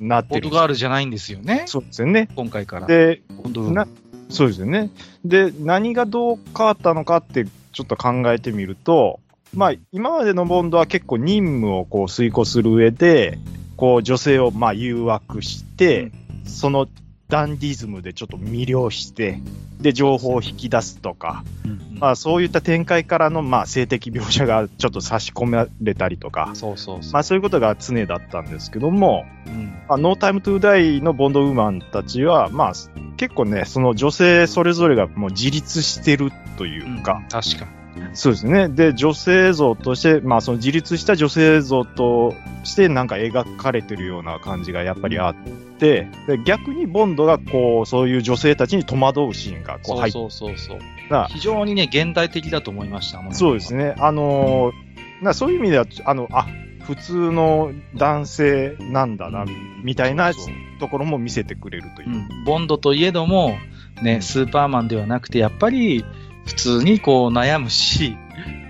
[0.00, 0.42] なってる。
[0.42, 1.62] ボードガールじゃないんですよね。
[1.66, 2.28] そうですよね。
[2.34, 2.88] 今回から。
[2.88, 3.88] で、ボンドウーマンな、
[4.28, 4.90] そうですよね。
[5.24, 9.20] で、何がどう変わったのかってちょっと考えてみると、
[9.54, 13.38] まあ、今までのボンドは結構任務をこう遂行する上で、
[13.76, 16.10] こう女性をまあ誘惑して、
[16.44, 16.88] その
[17.32, 19.40] ダンディズムでちょっと魅了して、
[19.80, 27.12] で、情報を引き出すとか、うんうんまあそういった展開からのまあ性的描写がちょっと差し込まれたりとか、そうそうそう。
[27.12, 32.72] まあそういうことが常だったんですけども、うんまあ、ノータイムトゥーダイのボンドウーマンたちは、まあ、
[33.16, 37.81] 結構ね、その女性それぞれがもう自立してるというか、確か。
[38.14, 38.68] そうですね。
[38.68, 45.34] で、女性像として、まあ、その自立した女性像としてなんか描かれてるような感じがやっぱりあっ
[45.78, 50.78] て、で逆にボンドがこう、そういう女性たちに戸惑うシーンがこう入っそうそうそう。
[51.08, 51.26] た。
[51.26, 53.22] 非常にね、現代的だと思いました。
[53.32, 53.94] そうですね。
[53.98, 56.48] あのーなそういう意味では、あの、あ、
[56.80, 59.44] 普通の男性なんだな、
[59.84, 60.32] みたいな
[60.80, 62.12] ところも見せてくれるというう。
[62.12, 63.56] ん、ボンドといえども、
[64.02, 66.04] ね、スーパーマンではなくて、やっぱり
[66.46, 68.16] 普通にこう悩むし、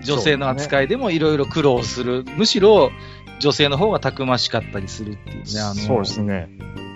[0.03, 2.25] 女性の扱いでもいろいろ苦労する。
[2.37, 2.91] むしろ
[3.41, 5.61] 女性の方がたくましかったりするっていうね。
[5.61, 6.49] あのそうですね。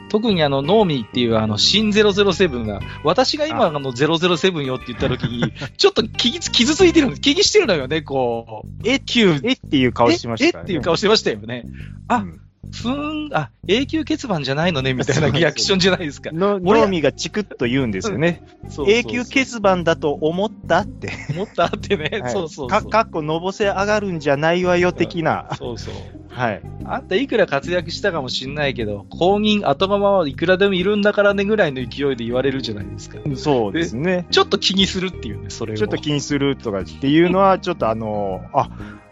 [0.09, 7.13] 特にあの、ノーミーっていうあの、新007が、私が今あの007よって言った時に、ちょっと傷つ傷ついてる。
[7.19, 8.89] 気にしてるのよね、こう。
[8.89, 10.61] え、旧えっていう顔してましたね。
[10.61, 11.65] えっていう顔してましたよね。
[12.09, 12.41] あうん
[12.73, 16.31] ふーん、あ、永久欠番じゃないのね、みたいなリアクションじゃないですか。
[16.33, 18.43] の、俺ノーミがチクッと言うんですよね。
[18.87, 21.13] 永久欠番だと思ったって。
[21.31, 22.69] 思ったってね、はいそうそうそう。
[22.69, 25.49] か、かっこのぼせ上がるんじゃないわよ、的な。
[25.59, 25.95] そうそう。
[26.37, 26.63] はい。
[26.85, 33.19] あんたいくら活躍したかもしんないけど、公認後釜はいくらでもいるんだからねぐらいの勢いで言われるじゃないですか。
[33.37, 34.27] そうですね。
[34.31, 35.77] ちょっと気にするっていうね、それを。
[35.79, 38.69] ちょっと気にするとかっていうのは、ちょっとあの、あ、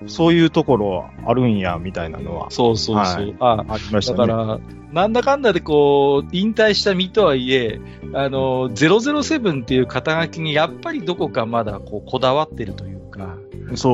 [0.07, 3.23] そういうところあるんや、みたいなのはそうそうそう。
[3.23, 4.19] はいあありましたね。
[4.19, 4.61] だから、
[4.93, 7.81] なんだかんだでこう、引退した身とはいえ、
[8.13, 13.04] あの、007っていう肩書きにやっぱりどこかまだこう、こだわってるという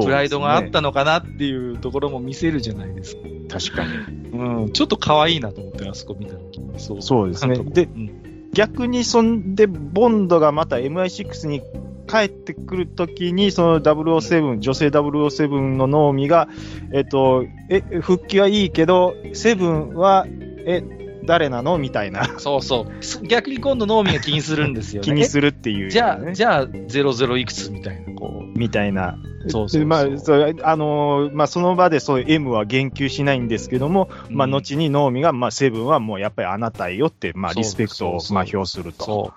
[0.02, 3.22] プライドがあったのかなっていうところも見せるじゃないですか。
[3.48, 4.30] 確かに。
[4.30, 6.78] うん、ちょっと可愛いなと思って、あそこ見た時に。
[6.78, 11.62] そうそうですねでうん逆にそんで、ボンドがまた MI6 に
[12.08, 16.48] 帰ってくるときに、その007、女性007のノーミが、
[16.92, 20.26] えっと、え、復帰はいいけど、セブンは、
[20.66, 20.82] え、
[21.24, 21.78] 誰なの？
[21.78, 22.86] みたいな、そうそ
[23.22, 23.26] う。
[23.26, 25.04] 逆に今度、ノーミーが気にするんですよね。
[25.08, 29.18] 気にするっていう、えじゃあ、ねじゃあ、00いくつみたいな、こみたいな。
[29.48, 34.32] そうそうまあ、そうあのーまあ、その場でそういう M は言及しないんですけども、う。
[34.32, 39.04] まあ、うん後にノーミが、まあ、セブンはもうやっぱりあなたよって、まあ、リスペクトを、まあ、表すると。
[39.04, 39.32] そ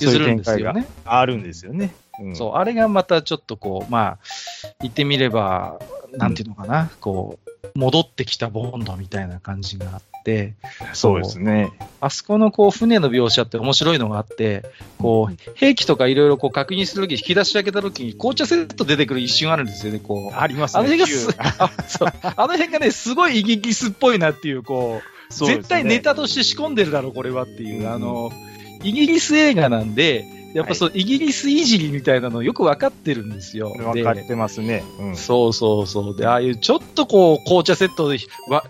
[0.00, 0.04] う。
[0.04, 0.86] そういう展ね。
[1.04, 1.94] あるんですよね。
[2.20, 2.52] うんそう。
[2.54, 4.18] あれがまたちょっとこう、まあ、
[4.80, 5.78] 言ってみれば、
[6.12, 7.45] なんていうのかな、こう、
[7.76, 10.54] 戻ってきたボンドみたいな感じがあって、
[10.92, 11.70] そうですね。
[12.00, 14.64] あそこのこう船の描写って面白いのがあって、
[14.98, 20.36] こう兵器とかいろいろこう確認するとき、引き出し開けたときに紅茶セット出てくる一瞬あるんですよね、こう。
[20.36, 20.80] ありますね。
[20.80, 28.30] あの辺があの辺がね、すごいイギリスっぽいなっていう、こう、ね絶対ネタとして仕込んでるだろ、これはっていう、うんあの、
[28.82, 30.24] イギリス映画なんで、
[30.56, 33.72] やっぱそう、イギリスいじりみたいなのよくわかってるんですよ。
[33.76, 34.82] で分かってますね。
[34.98, 36.16] うんそうそうそう。
[36.16, 38.64] で、ああいうちょっとこう、紅茶セットで、わ、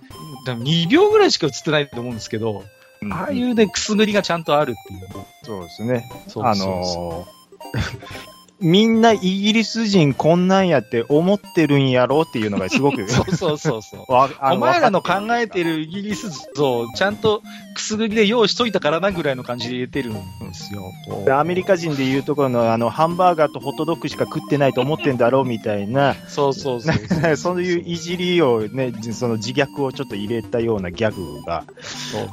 [0.46, 2.64] でも2秒ぐらいしか映ってないと思うんですけど、
[3.03, 5.25] うんああいうね、くすぐりがちゃんとあるっていう。
[5.44, 6.11] そうですね。
[6.27, 13.09] そうあそうそのーみんなイギリス人こんなんやって思ってるんやろっていうのがすごくう。
[13.09, 14.05] そうそうそうそう。
[14.09, 17.42] お前らの考えてるイギリス像をちゃんと
[17.75, 20.21] くすぐりで用意しといたからなぐらいの感じで入れてるんで
[20.55, 20.92] すよ。
[21.38, 27.62] アメリカ人でいうところのあのハンバーガーとホットドッグしか食ってないと思ってんだろうみたいな、そうそうそうそう。
[27.66, 31.64] いういじりをね、その自虐をちょっと入れたようなギャグが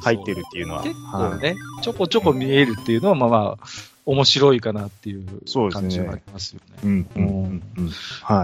[0.02, 0.84] 入ってるっていうのは。
[0.84, 3.68] 結構ね、ちょこちょこ見えるっていうのは、まあまあ、
[4.06, 5.26] 面白いかなっていう
[5.72, 6.90] 感じがありますよね。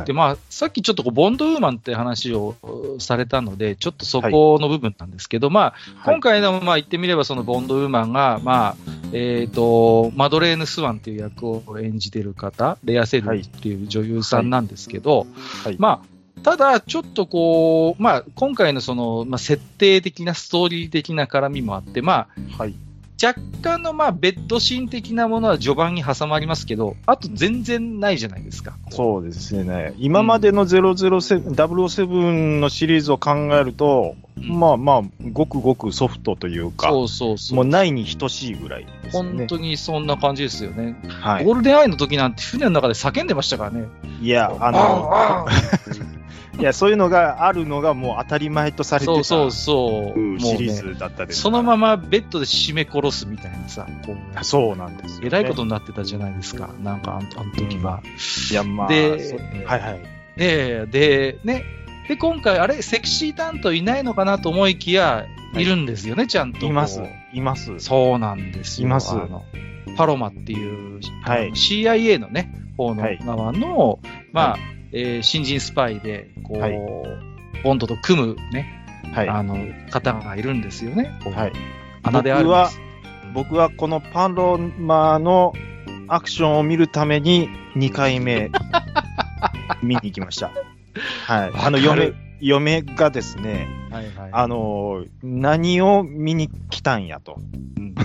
[0.06, 0.14] で、。
[0.14, 2.56] まあ、さっきちょっとこうボンドウーマンって話を
[3.00, 5.74] されたので、ちょっとそこの部分なんですけど、ま
[6.06, 8.76] あ、今回の、まあ、言ってみれば、そのボンドウーマンが、まあ、
[9.12, 15.28] えっ、と、マドレーヌ・スワンっていう役を演じてる方、レア・セルリっていう女優さんなんですけど、
[15.64, 22.76] はいまあ、ただ、ちょっとこう、まあ、今回のその、まあ、設定的な、ストーリー的な絡みもあって、まあ、はい。
[23.22, 28.78] 若干の、まあ、ベッドシーン的なものは序盤に挟まりますけど、あと全然ないじゃないですか。
[28.92, 29.94] そうですね。
[29.98, 35.02] 今までの007、007のシリーズを考えると、うんまあまあ、
[35.32, 37.58] ごくごくソフトというか、そうそうそう。
[37.58, 39.38] もうないに等しいぐらいですよね。
[39.38, 40.96] 本当にそんな感じですよね。
[41.08, 41.46] はい。
[41.46, 43.88] ゴールデンアイの時なんて船の中で叫んでましたからね。
[44.22, 45.48] いや、あの、
[46.60, 50.40] いや、そういうのがあるのがもう当たり前とされてたそうそうそう。
[50.40, 51.96] シリーね、ズだったですそのまま。
[51.96, 56.70] まベッドで締め殺すみたいなさ、こうそうなんですよね、えらいことになってたじゃないですか。
[56.82, 58.02] なんかあの時は。
[58.52, 60.02] いや、まあ、ではいはい。
[60.38, 61.64] で、で、ね。
[62.08, 66.66] で、今回、あれ、セクシー担当いないのかなと思いきや、はいいるんですよね、ちゃんと。
[66.66, 67.02] います、
[67.34, 67.80] います。
[67.80, 68.88] そうなんですよ。
[68.88, 69.16] います
[69.98, 74.00] パロマっていう、はい CIA のね、方のはい側の、
[74.32, 74.58] まあ、は
[74.92, 76.74] えー新人スパイで、こう、はい
[77.64, 79.30] ボンドと組むね、はい。
[79.30, 79.58] あの、
[79.90, 81.20] 方がいるんですよね。
[81.36, 81.54] はい。
[82.04, 82.80] 穴であるん僕はです。
[83.34, 85.54] 僕はこのパロマの
[86.08, 88.50] アクションを見るために2回目
[89.84, 90.52] 見に行きました。
[91.26, 91.52] はい。
[91.54, 94.30] あの、嫁、嫁がですね、はいはい。
[94.32, 97.38] あの、何を見に来たんやと。
[97.78, 97.96] うん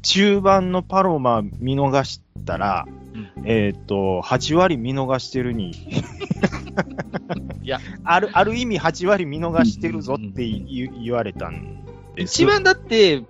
[0.00, 3.07] 中盤のパロマ見逃したら、うん
[3.44, 5.70] えっ、と、8割見逃してるに。
[7.62, 13.24] いや、 ある、ある意味8割見逃してるぞって言,、言われたんです一番だって、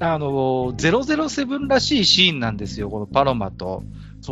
[0.00, 3.82] あの、007らしいシーンなんですよ、このパロマと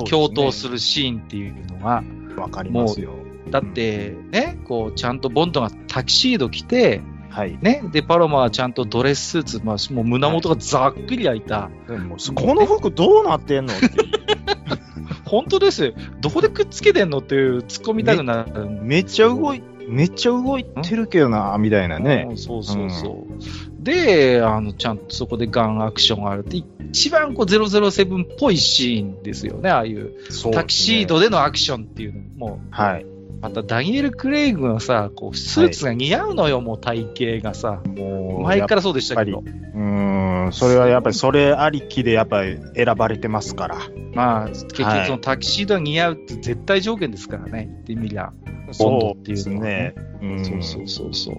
[0.09, 0.73] 共闘する。
[0.73, 2.03] るシーンっていうのは。
[2.37, 3.13] わかりますよ。
[3.51, 7.59] だって、ね、こう、ちゃんとボンドがタキシード着て、はい。
[7.63, 11.71] ね、で、パロマはちゃんとドレススーツ、まあ、もう胸元がざっくり開いた。
[11.89, 13.87] でもこの服どうなってんのって。
[15.33, 15.93] 本当ですよ。
[16.21, 18.69] どこでくっつけてんのっていう突っ込みたくなる。
[18.69, 22.35] めっちゃ動い、めっちゃ動いてるけどな、みたいなねう。
[22.35, 23.83] んそうそうそう。
[23.83, 30.13] で、あの、ちゃんとそこでガンアクションがあるって、一番こう007っぽいシーンですよね、ああいう。
[30.31, 33.07] そうタキシードでのアクションっていうのも、はい。
[33.43, 37.05] またダニエル・クレイグのさ、こう、スーツが似合うのよ、もう体
[37.41, 37.83] 型がさ。
[37.85, 39.41] もう、前からそうでしたけど。
[39.41, 43.79] うーん、それはやっぱり、それありきでやっぱり選ばれてますから。
[44.15, 48.33] まあ、結局はいそのタキシードが似合うって絶対条件ですからね、言ってみりゃ。
[48.71, 49.95] そうでっていうのはすね。
[50.23, 51.37] うんそうそうそうそう。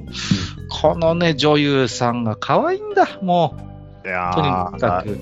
[0.70, 3.56] このね、女優さんが可愛いんだ、も
[4.06, 4.36] いやう。
[4.36, 5.18] とにーかく。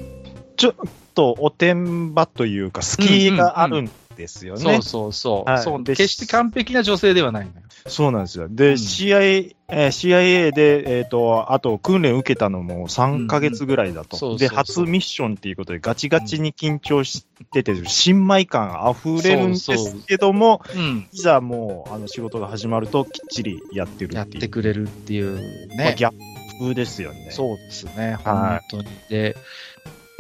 [0.58, 0.74] ちょっ
[1.14, 4.62] とおてんばというか、隙があるんですよね。
[4.62, 5.50] そうそうそう。
[5.50, 7.62] はいそうで決して完璧な女性ではないのよ。
[7.88, 8.48] そうなんですよ。
[8.50, 14.38] で、うん CIA、えー CIA で、えっ、と、あと訓練受けたのも3ヶ月ぐらいだと。
[14.38, 21.08] で、初ミッションっていうことでガチガチに緊張してて、新米感溢れるんですけども、うん。
[21.12, 24.42] いざもう、あの、仕事が始まるときっちりやってるやっっていう。
[24.42, 25.76] てくれるっていうね。
[25.78, 26.14] まあギャッ
[26.60, 27.30] プですよね。
[27.32, 28.90] そうですね、は本当に。
[29.10, 29.36] で、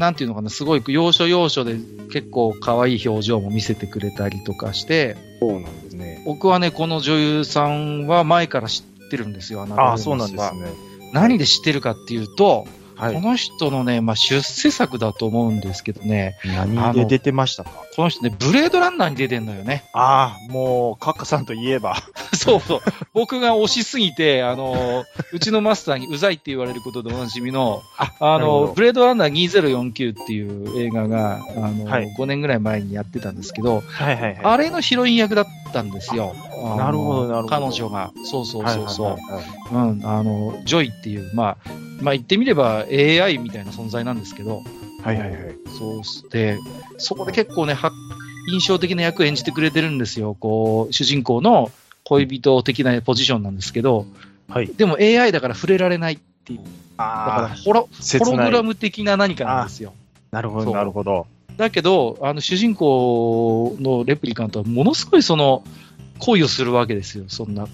[0.02, 1.76] なんていうのかな、すごい要所要所で
[2.12, 6.24] 結構可愛い表情も見せてくれたりとかして、そうなんですね。
[6.26, 10.66] 僕はね、この女優さんは前から知ってるんですよ、ああ、そうなんですね。
[11.14, 13.14] 何で知ってるかっていうと、はい。
[13.14, 17.72] この人のね、まあ、出世作だと思うんですけどね、何で出てましたか？
[17.95, 19.84] この人ね、ブレードランナーに出てんのよね。
[19.93, 21.97] ああ、もう、カッカさんといえば。
[22.34, 22.82] そうそう。
[23.13, 34.39] 僕が推しすぎて、あの、うちのマスターにうざいって言われることでおなじみの、あの、なるほどブレードランナー2049っていう映画が、あの、はい5年ぐらい前にやってたんですけど、はいはいはい。
[34.41, 36.34] あれのヒロイン役だったんですよ。
[36.63, 38.12] あのなるほどなるほど彼女が。
[38.23, 39.06] そうそうそうそう。
[39.08, 41.58] はいはいはいはいうん、あの、ジョイっていう、まあ、
[42.01, 44.63] まあ言ってみれば AI みたいな存在なんですけど、
[45.02, 45.58] はいはいはい。
[45.78, 46.58] そうで、
[46.98, 47.92] そこで結構ね、は
[48.48, 50.36] 印象的な役を演じてくれてるんですよ。
[50.40, 51.72] こう、主人公の
[52.04, 54.06] 恋人的なポジションなんですけど、
[54.48, 54.68] はい。
[54.76, 56.60] でも AI だから触れられないっていう。
[56.98, 59.94] だからあホロ、ホログラム的な何かなんですよ。
[60.32, 61.28] あ、なるほど、なるほど。
[61.58, 65.64] だけど、あの、主人公のレプリカントはものすごいその、
[66.20, 67.26] 恋をするわけですよ。
[67.28, 67.68] そんな、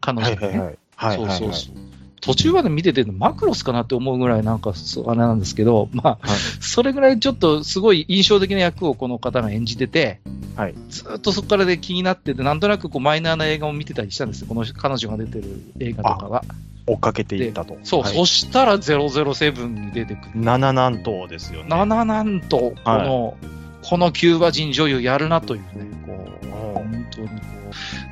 [0.00, 0.46] 彼女にね。
[0.46, 0.78] はいはいはい。
[0.96, 1.38] はいはいはい。
[1.38, 1.97] そうそうそう。
[2.28, 10.20] 途中まで見ててマクロスかなって思うぐらいなんかそうあれなんですけど、まあ、はいそれぐらいちょっとすごい印象的な役をこの方が演じてて、
[10.54, 15.44] はいずっとそこからで気になってて、なんとなくこうマイナーな映画を見てたりしたんですよ、この彼女が出てる
[15.80, 16.44] 映画とかは。
[16.86, 17.78] 追っかけていったと。
[17.82, 20.40] そう、はいそしたら007に出てくる。
[20.40, 21.68] 7難島ですよね。
[21.70, 23.36] 7なんと、この、
[23.82, 26.12] このキューバ人女優やるなというね、こ
[26.42, 27.57] う、うん本当に。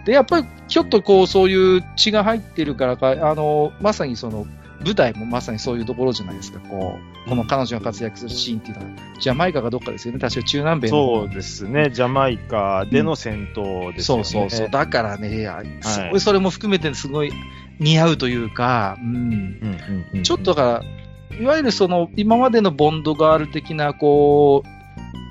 [0.07, 4.47] で、やっぱりちょっとこう、そういう血が入ってるからか、あの、まさにその、
[4.85, 6.61] 舞台もまさにそういうところじゃないですか。
[6.61, 6.97] こ
[7.27, 10.21] う、この彼女が活躍するシーンっていうのは、ジャマイカかどっかですよね。
[10.21, 11.91] 確か中南米そうですね。
[11.91, 14.25] ジャマイカでの戦闘ですよね。
[14.25, 14.71] そうそうそう。
[14.71, 15.49] だからね、
[15.83, 17.33] すはいごいそれも含めてすごい
[17.81, 19.09] 似合うというか、うん。
[19.09, 20.85] うんうんうんうんちょっとだか
[21.33, 24.77] ら、いわゆるその、今までのボンドガール的な、こう、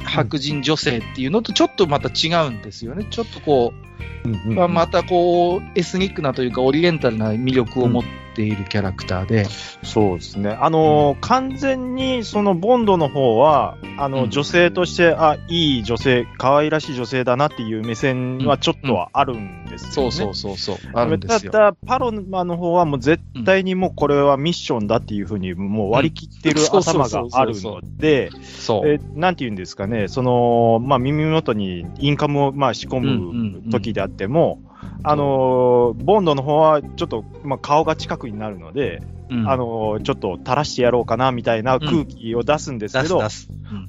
[0.06, 3.06] 白人女性っていうのとちょっとまた違うんですよね。
[3.10, 3.85] ちょっとこう
[4.28, 4.74] んうんう、ん。
[4.74, 9.46] またこう、エスニックなというか、オリエンタルな魅力を持ってているキャラクターで、
[9.84, 10.50] そうですね。
[10.50, 19.94] あのー完全にそのボンドの方は、あの、うん女性として、あ、いい女性、可愛らしい女性だなっていう目線はちょっとはあるんですよね。
[19.94, 21.52] そうそうそうそう、あるんですよ。
[21.52, 28.88] ただ、パロマの方はもう絶対にもうこれはミッションだっていうふうにもう割り切ってるうん頭があるので、そう。
[28.90, 34.60] えなんて言うんですかね、その、まあ耳元にインカムをまあ仕込うんうんうんむ時であっても、
[35.04, 43.20] あのーボンドの方はちょっと、まあ、顔が近くになるので、うんあのーちょっと垂らしてやろうかなみたいな空気を出すんですけど。
[43.20, 43.26] うん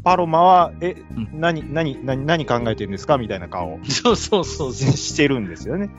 [0.02, 3.18] パロマは、え、うん何、何、何、何考えてるんですか？
[3.18, 4.72] みたいな顔を そうそうそう。
[4.72, 5.90] してるんですよね。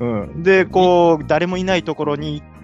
[0.00, 0.06] う
[0.38, 0.42] ん。
[0.42, 2.55] で、こう、誰もいないところに行って、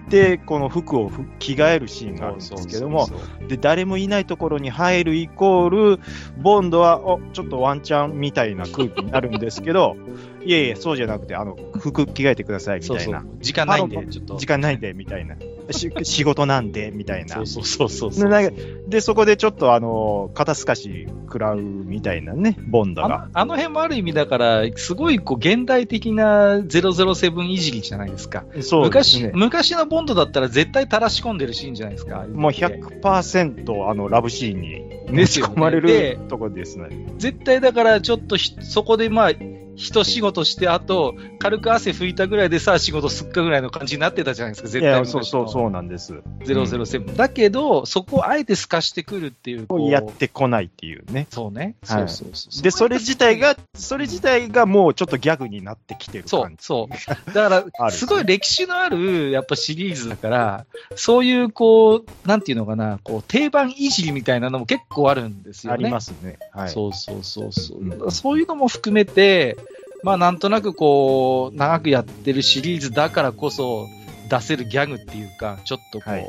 [0.45, 3.07] この服をふ着替えるシーンがあるんですけども、
[3.47, 5.99] で、誰もいないところに入るイコール、
[6.37, 9.95] ボンドは、お、ちょっとワンチャンみたいな空気になるんですけど、
[10.45, 13.23] いやいや、そうじゃなくて、あの、服着替えてください、みたいな。
[13.39, 14.37] 時間ないんでちょっと。
[14.37, 15.35] 時間ないんで、みたいな。
[15.71, 17.35] し仕事なんで、みたいな。
[17.35, 18.53] そうそうそうそう
[18.89, 23.17] で、そこでちょっと、あの、肩透かし食らうみたいなね、ボンドあが。
[23.17, 28.43] のあの辺もある意味だから、すごいこう現代的な007いじりじゃないですか。
[28.51, 29.31] そうです昔ね。
[29.33, 32.25] 昔のボンドだったら絶対垂らし込んでるシーンじゃないですか。
[32.27, 36.89] もう100%、あの、ラブシーンに持ちですよね込まれでるとこですね。
[37.19, 39.31] 絶対だからちょっとひそこでまあ、
[39.75, 46.21] 一仕事して、あと、軽く汗拭いたぐらいでさあ仕事すっかぐらいの感じになってたじゃないですか、い絶対や、そうそう、そうなんです。
[46.41, 47.15] 007。
[47.15, 49.67] だけど、そこをあえて透かしてくるっていう。
[49.67, 51.27] こうやってこないっていうね。
[51.29, 51.75] そうね。
[51.85, 52.63] はいそうそうそう。
[52.63, 56.57] で、それ自体が、それ自体がもうちょっとギャグになってきてるそう感、じ。
[56.61, 57.33] そう。
[57.33, 60.65] だから、 すごい歴史のある、やっぱシリーズだから、
[60.95, 65.85] そういう、こう、なんていうのかな、こう、定番いじりみたいなのも結構あるんですよね。
[65.85, 66.37] ありますね。
[66.51, 66.69] はい。
[66.69, 69.57] そうそうそうそう、うんそういうのも含めて、
[70.03, 73.87] まあなんとなくこう、長くやってるシリーズだからこそ
[74.29, 76.25] 出せるギャグっていうか、ちょっとこう、はい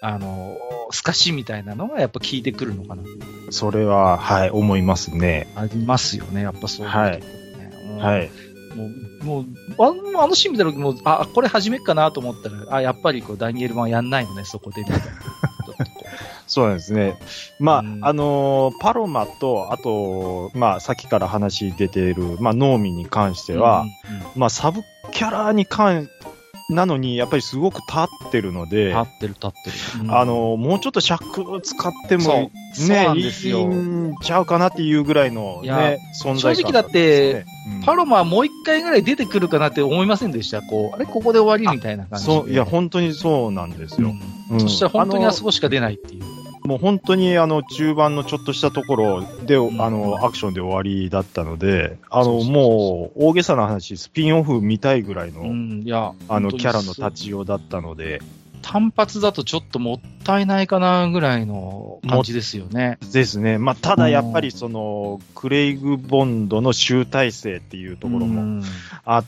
[0.00, 0.58] あの、
[0.90, 3.02] 透かしみたいなのがやっぱ効いてくるのかな。
[3.50, 5.48] それは、はい、思いますね。
[5.56, 7.20] ありますよね、やっぱそういうね。
[7.90, 8.30] うんはい。
[8.76, 9.44] もう、もう、
[9.78, 15.04] あのあのシーン見た時もう、あ、これ始めっかなと思ったら、あ、やっぱりこう、ダニエルマンやんないのね、そこで、みたいな。
[16.46, 17.16] そうなんですね。
[17.58, 23.92] まあ、うんあのーパロマと、あと、まあ、さっきから話出ている、まあ、ノーミに関してうは、うんうん
[24.36, 24.82] まあ、サブ
[25.12, 26.08] キャラに関、
[26.68, 27.92] なのに、やっぱりすごく立
[28.28, 30.02] ってるので、立ってる立ってる。
[30.02, 32.50] うんあのーもうちょっと尺使っても、
[32.88, 37.46] ねな、んですよいいんちゃうかなっていうぐらいのね、存在感、正直だってね、
[37.80, 40.60] うんパロマはもう一回ぐらい出てくるかなって思いませんでした？
[40.60, 42.32] こう、あれここで終わりみたいな感じで。
[42.32, 44.08] そう、いや、本当にそうなんですよ。
[44.08, 44.20] うん
[44.50, 46.22] うんそしたら本当にあのそこしか出ないっていう。
[46.66, 49.80] もう本当にあの中盤のちょっとしたところで、ん。
[49.80, 58.20] あのアクションで終わりだったので、あのもう大げさな話、スピンオフ見たいぐらいの、うん、いや、あのキャラの立ちようだったので、
[58.62, 62.98] 単発だとちょっともったいないかなぐらいの感じですよね。
[63.12, 68.62] ですね、まあ、ただやっぱりそのクレイグ・ボンドの集大成っていうところもうん。
[69.04, 69.24] あっ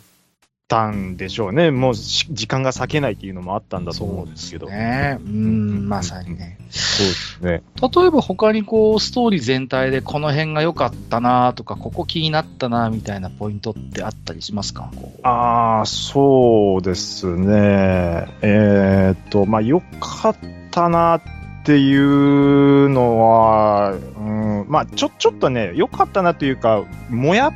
[0.69, 5.19] たんでしょうね、もうし時間が割けないっていうのもあったんだと思うんですけど、ね。
[5.25, 6.59] うん、まさにね。
[6.71, 7.63] そうですね。
[7.81, 14.91] 例えば他にこう、ストーリー全体でこの辺が良かったなとか、ここ気になったなみたいなポイントってあったりしますか？
[15.23, 18.29] ああ、そうですね。
[18.43, 20.37] えーっと、まあ、よかっ
[20.71, 21.23] たなっ
[21.65, 27.55] ていうのは、うん、まあ、ちょ、ちょっとね、よかったなというか、もや、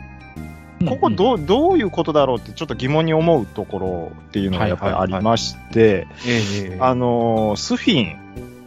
[0.89, 8.19] ここどう、どういうことだろうってちょっと疑問に思うところっていうのがやっぱりありまして、ええあのー、スフィン。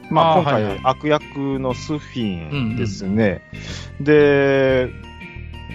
[0.09, 3.41] まあ、今回、悪役のスフィンですね。
[3.99, 4.89] で、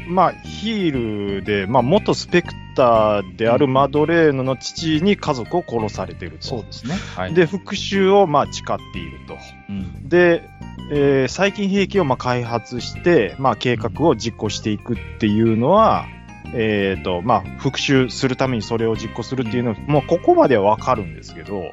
[0.09, 6.47] まあ、ヒールで、まあ、元スペクターであるマドレーヌの父に家族を殺されてると。
[6.47, 6.95] そうですね。
[7.17, 7.35] はい。
[7.35, 9.37] で、復讐を、まあ、誓っていると。
[9.69, 10.49] うん、で、
[10.93, 16.07] えー最近兵器をまあ開発して、まあ、計画を実行していくっていうのは、
[16.55, 21.73] えっ、と、まあ、復讐するためにそれを実行するっていうのも、うここまではわかるんですけど、はい。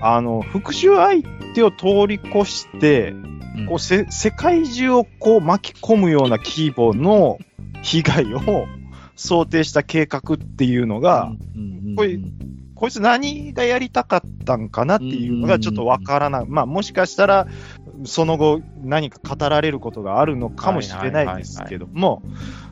[0.00, 1.22] あの、復讐相
[1.54, 7.38] 手を通り越して、うんこうせ、世界中をこう巻き込むような規模の
[7.82, 8.66] 被害を
[9.16, 12.18] 想定した計画っていうのが、うん、これ
[12.74, 16.46] こいつ何がやりたかったんかなっていうのがちょっとわからない。
[16.46, 17.46] まあもしかしたら、
[18.06, 22.22] その後何か語られることがあるのかもしれないですけども、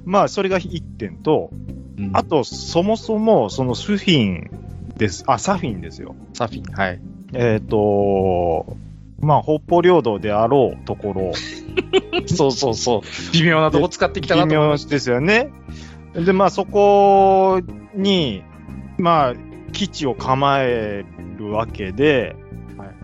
[0.05, 1.75] まあそれが一点と、うん
[2.13, 4.51] あとそもそもそのスフィン
[4.97, 5.23] です。
[5.29, 6.17] あ、サフィンですよ。
[6.33, 6.75] サフィン。
[6.75, 7.01] はい。
[7.33, 8.77] えっ、と、
[9.21, 11.33] まあ北方領土であろうところ、
[12.27, 13.33] そうそうそう。
[13.33, 15.51] 微妙なとこ使ってきたな微と思いまし妙ですよね。
[16.15, 17.61] で、まあそこ
[17.95, 18.43] に、
[18.99, 19.35] まあ
[19.73, 21.05] 基地を構え
[21.39, 22.44] るわけで、はい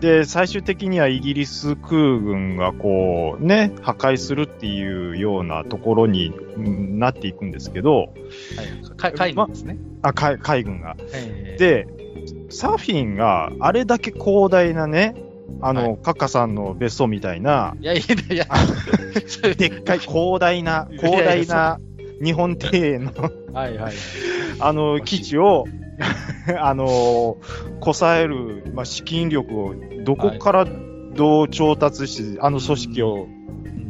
[0.01, 8.11] で、最終的にはイギリス空軍がこうね、破壊するっていうようなところにうんなっていくんですけど、
[8.97, 9.03] た。
[9.03, 9.11] はい。
[9.11, 9.77] か海軍ですね。
[10.01, 10.97] あ、海海軍が。
[11.13, 11.87] えー、で、
[12.49, 15.15] サーフィンがあれだけ広大なね、
[15.61, 18.47] あの、はカッカさんの別荘みたいな、いやいやいや、
[19.55, 21.77] でっかい広大な、広大な
[22.23, 23.11] 日本庭園の
[23.53, 23.93] はいはい。
[24.59, 25.65] あの、基地を、
[26.57, 27.37] あの、
[27.79, 30.65] こさえる、まあ、資金力をどこから
[31.15, 33.27] どう調達して、あの組織を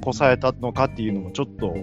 [0.01, 1.73] こさえたのかっていうのもちょっと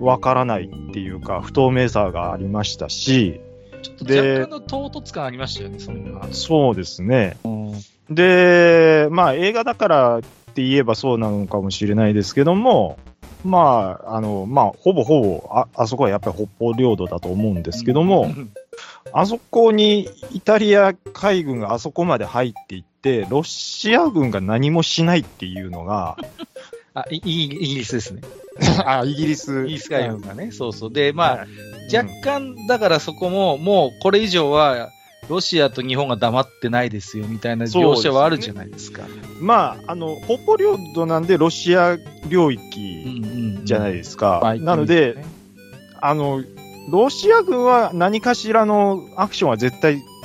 [0.00, 3.40] わからないっていうか、不透明さがありましたし、
[3.82, 6.28] ちょっとで若干の唐突感ありましたよね、それは。
[6.32, 7.36] そうですね。
[7.44, 7.72] うん
[8.10, 10.20] で、まあ映画だからっ
[10.54, 12.98] て言えばそうなのかもしれないですけども、
[13.44, 18.32] まあ、あの、まあ、ほぼほぼ、あ、あそこはやっぱり北方領土だと思うんですけども、
[19.12, 22.97] あそこにイタリア海軍があそこまで入っていって、
[23.28, 26.16] ロシア軍が何もしないっていうのが、
[26.94, 28.22] あ、イイイギリスですね。
[28.84, 29.64] あ、イギリス。
[29.64, 30.50] イギリス海軍がね。
[30.50, 30.92] そうそう。
[30.92, 34.90] で、まあ、はい、若干、だからそこも、もうこれ以上は、
[35.28, 39.02] ロシアと日本が黙ってないですよ、みたいな描写はあるじゃないですか。
[39.02, 41.96] うんまあ、あの、北方領土なんでロシア
[42.28, 44.40] 領域じゃないですか。
[44.42, 45.22] まあなので、、
[46.00, 46.42] あの、
[46.90, 50.17] ロシア軍は何かしらのアクションは絶対す、うん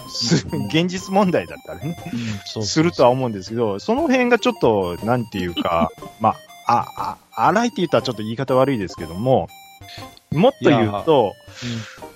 [0.67, 1.97] 現実問題だったらね、
[2.45, 5.89] するとは思うんですけど、その辺がちょっと、なんていうか、
[6.19, 6.35] ま
[6.67, 9.47] あ、あ、あ、荒いって言ったらちょっと言い方悪いですけども、
[10.31, 11.33] もっと言うと、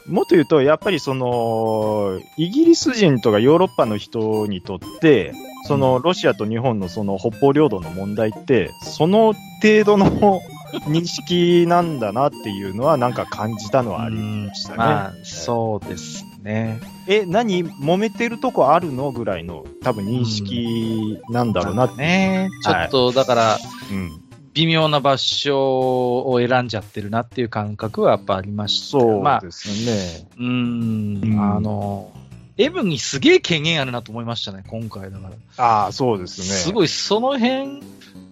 [0.07, 5.33] もっと言うと、やっぱりその、イギリス人とかヨーロッパの人にとって、
[5.67, 10.41] そのロシアと日本のその北方領土の問題って、その程度の
[10.87, 14.77] 認識なんだなっていうのはなんか感じたのはありましたね。
[14.77, 16.79] まあ、そうですね。
[17.07, 17.63] え、何？
[17.65, 21.97] 揉めてるとこあるのぐらいの多分認識なんだろうなって。
[21.97, 22.49] ね。
[22.63, 23.57] ちょっと、だから、
[23.91, 24.21] うん。
[24.53, 28.99] 微妙な場所を選んじゃってるなっていう感覚はやっぱありました。
[28.99, 30.27] そうまあ、ですね。
[30.35, 32.09] うーん、うんあの、
[32.57, 35.63] M にすげえ権限あるなと思いましたね、今回だから。
[35.63, 36.47] ああ、そうですね。
[36.47, 37.81] すごい、その辺、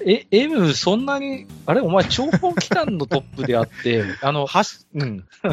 [0.05, 5.23] え、M そんなに、あれお前諜報機関のトップであって、 あの、はし、うん。
[5.43, 5.49] お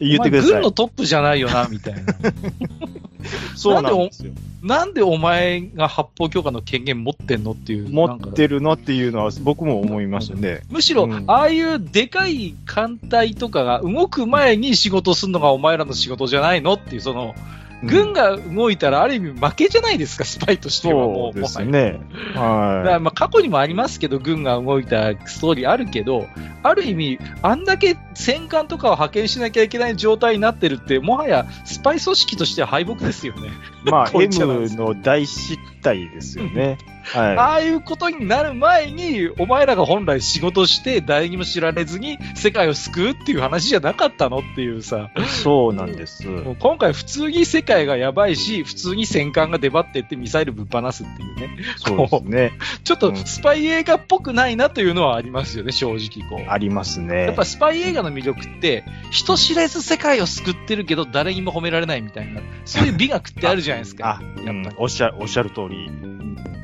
[0.04, 0.70] 言ってください前軍の。
[0.72, 2.00] トップじゃないよな、みたいな。
[3.56, 4.32] そうなんですよ。
[4.62, 7.88] なんでお前が発砲許可の権限持ってんのっていう。
[7.88, 10.62] 持ってるのっていうのは僕も思いましたね。
[10.70, 17.34] むしろ、うんああいうでかい艦隊とかが動く前に仕事するのがお前らの仕事じゃないのっていう、その、
[17.82, 21.32] 軍が動いたらある意味負けじゃないですか、スパイとしてはも。
[21.32, 22.00] そううですもはやね。
[22.34, 26.26] だまあ過去にもありますけど、軍が動いたストーリーあるけど、
[26.62, 33.48] ある意味、あんだけ戦艦とかを派遣しなきゃいけない状態になってるって、もはやスパイ組織としては敗北ですよね。
[33.86, 33.90] い。
[33.90, 36.78] まあ、M すの大失態ですよね。
[37.02, 45.24] はああいうことになる前に、お前らが本来仕事して誰にも知られずに世界を救うっていう話じゃなかったのっていうさ、い。
[45.24, 46.26] そうなんです。
[46.26, 51.56] もう今回普通に世界がやばいし、普通に戦艦が出張ってってミサイルぶっ放すっていうね。
[51.76, 52.52] そうですね。
[52.84, 56.50] ちょっとスパイ映画っぽくないなというのはありますよね、正直こう。
[56.50, 57.24] ありますね。
[57.24, 64.20] やっぱスパイ映画の魅力って、人知れず世界を救ってるけど誰にも褒められないみたいな、そういう美学ってあるじゃないですか。
[64.20, 65.90] あ、やっぱりうんおっしゃる、おっしゃる通り。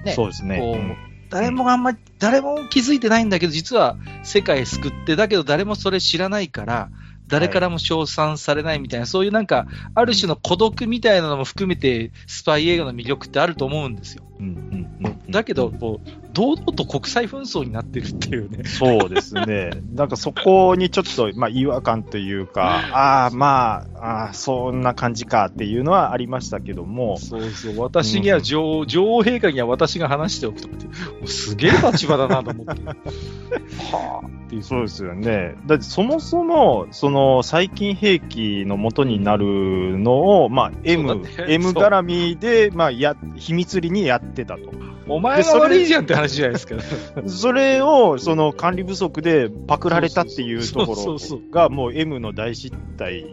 [0.04, 0.58] ねそうですね。
[0.58, 0.96] こううん
[1.30, 6.90] 誰もあんまり、誰も気づいてないんだけど、実は世界救って、だけど誰もそれ知らないから、
[7.26, 14.24] 誰からも称賛されないみたいな、そういうなんか、ある種の孤独みたいなのも含めて、スパイ映画の魅力ってあると思うんですよ。
[14.40, 18.62] うんうんうんだけど、こう、堂々と国際紛争になってるっていうね。
[18.62, 19.70] そうですね。
[19.92, 27.18] なんかそこにちょっと、まあ、違和感というか、 ああ、まあ、ああ、そんな感じかっていうのはありましたけども。
[27.18, 27.80] そうそう。
[27.80, 32.82] 私には女王、女王陛下には私が話しておくとかって、すげえ立場だなと思って。
[33.90, 34.62] はあ、っていう。
[34.62, 35.56] そうですよね。
[35.66, 44.78] だってそもそも、その、最近兵器の元になるのを、まあ、M、M 絡みで、まあ、や、秘密裏にやってたと。
[45.08, 46.76] お前が悪いじゃんって話じゃないですか。
[47.26, 51.18] それを、その管理不足でパクられたっていうところ
[51.50, 53.26] が、もう M の大失態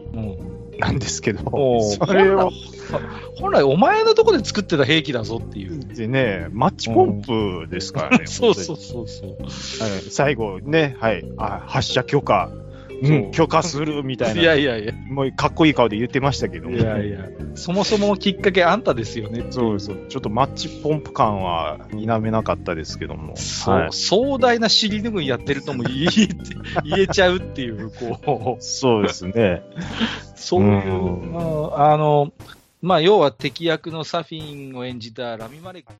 [0.79, 2.51] なんですけど、それを。
[3.37, 5.79] 本来お前のとこで作ってた兵器だぞっていう。
[5.79, 8.27] でね、マッチポンプですからね。
[8.27, 9.37] そうそうそうそう。
[10.09, 12.51] 最後ね、はい、あ発射許可
[13.05, 14.41] うん、許可するみたいな。
[14.41, 14.93] いやいやいや。
[15.09, 16.69] もうかっこいい顔で言ってましたけど。
[16.69, 17.27] いやいや。
[17.55, 19.45] そもそもきっかけあんたですよね。
[19.49, 20.07] そうそう。
[20.09, 23.35] ちょっとマッチポンプ感は否めなかったですけども。
[23.35, 26.07] そう、はい、壮大な尻拭いやってるとも言え
[26.83, 28.63] 言えちゃうっていう、こう。
[28.63, 29.61] そうですね。
[30.35, 32.31] そういう、うん、あの、
[32.81, 35.93] まあ、要は敵役のサフィンを演じたラミマレック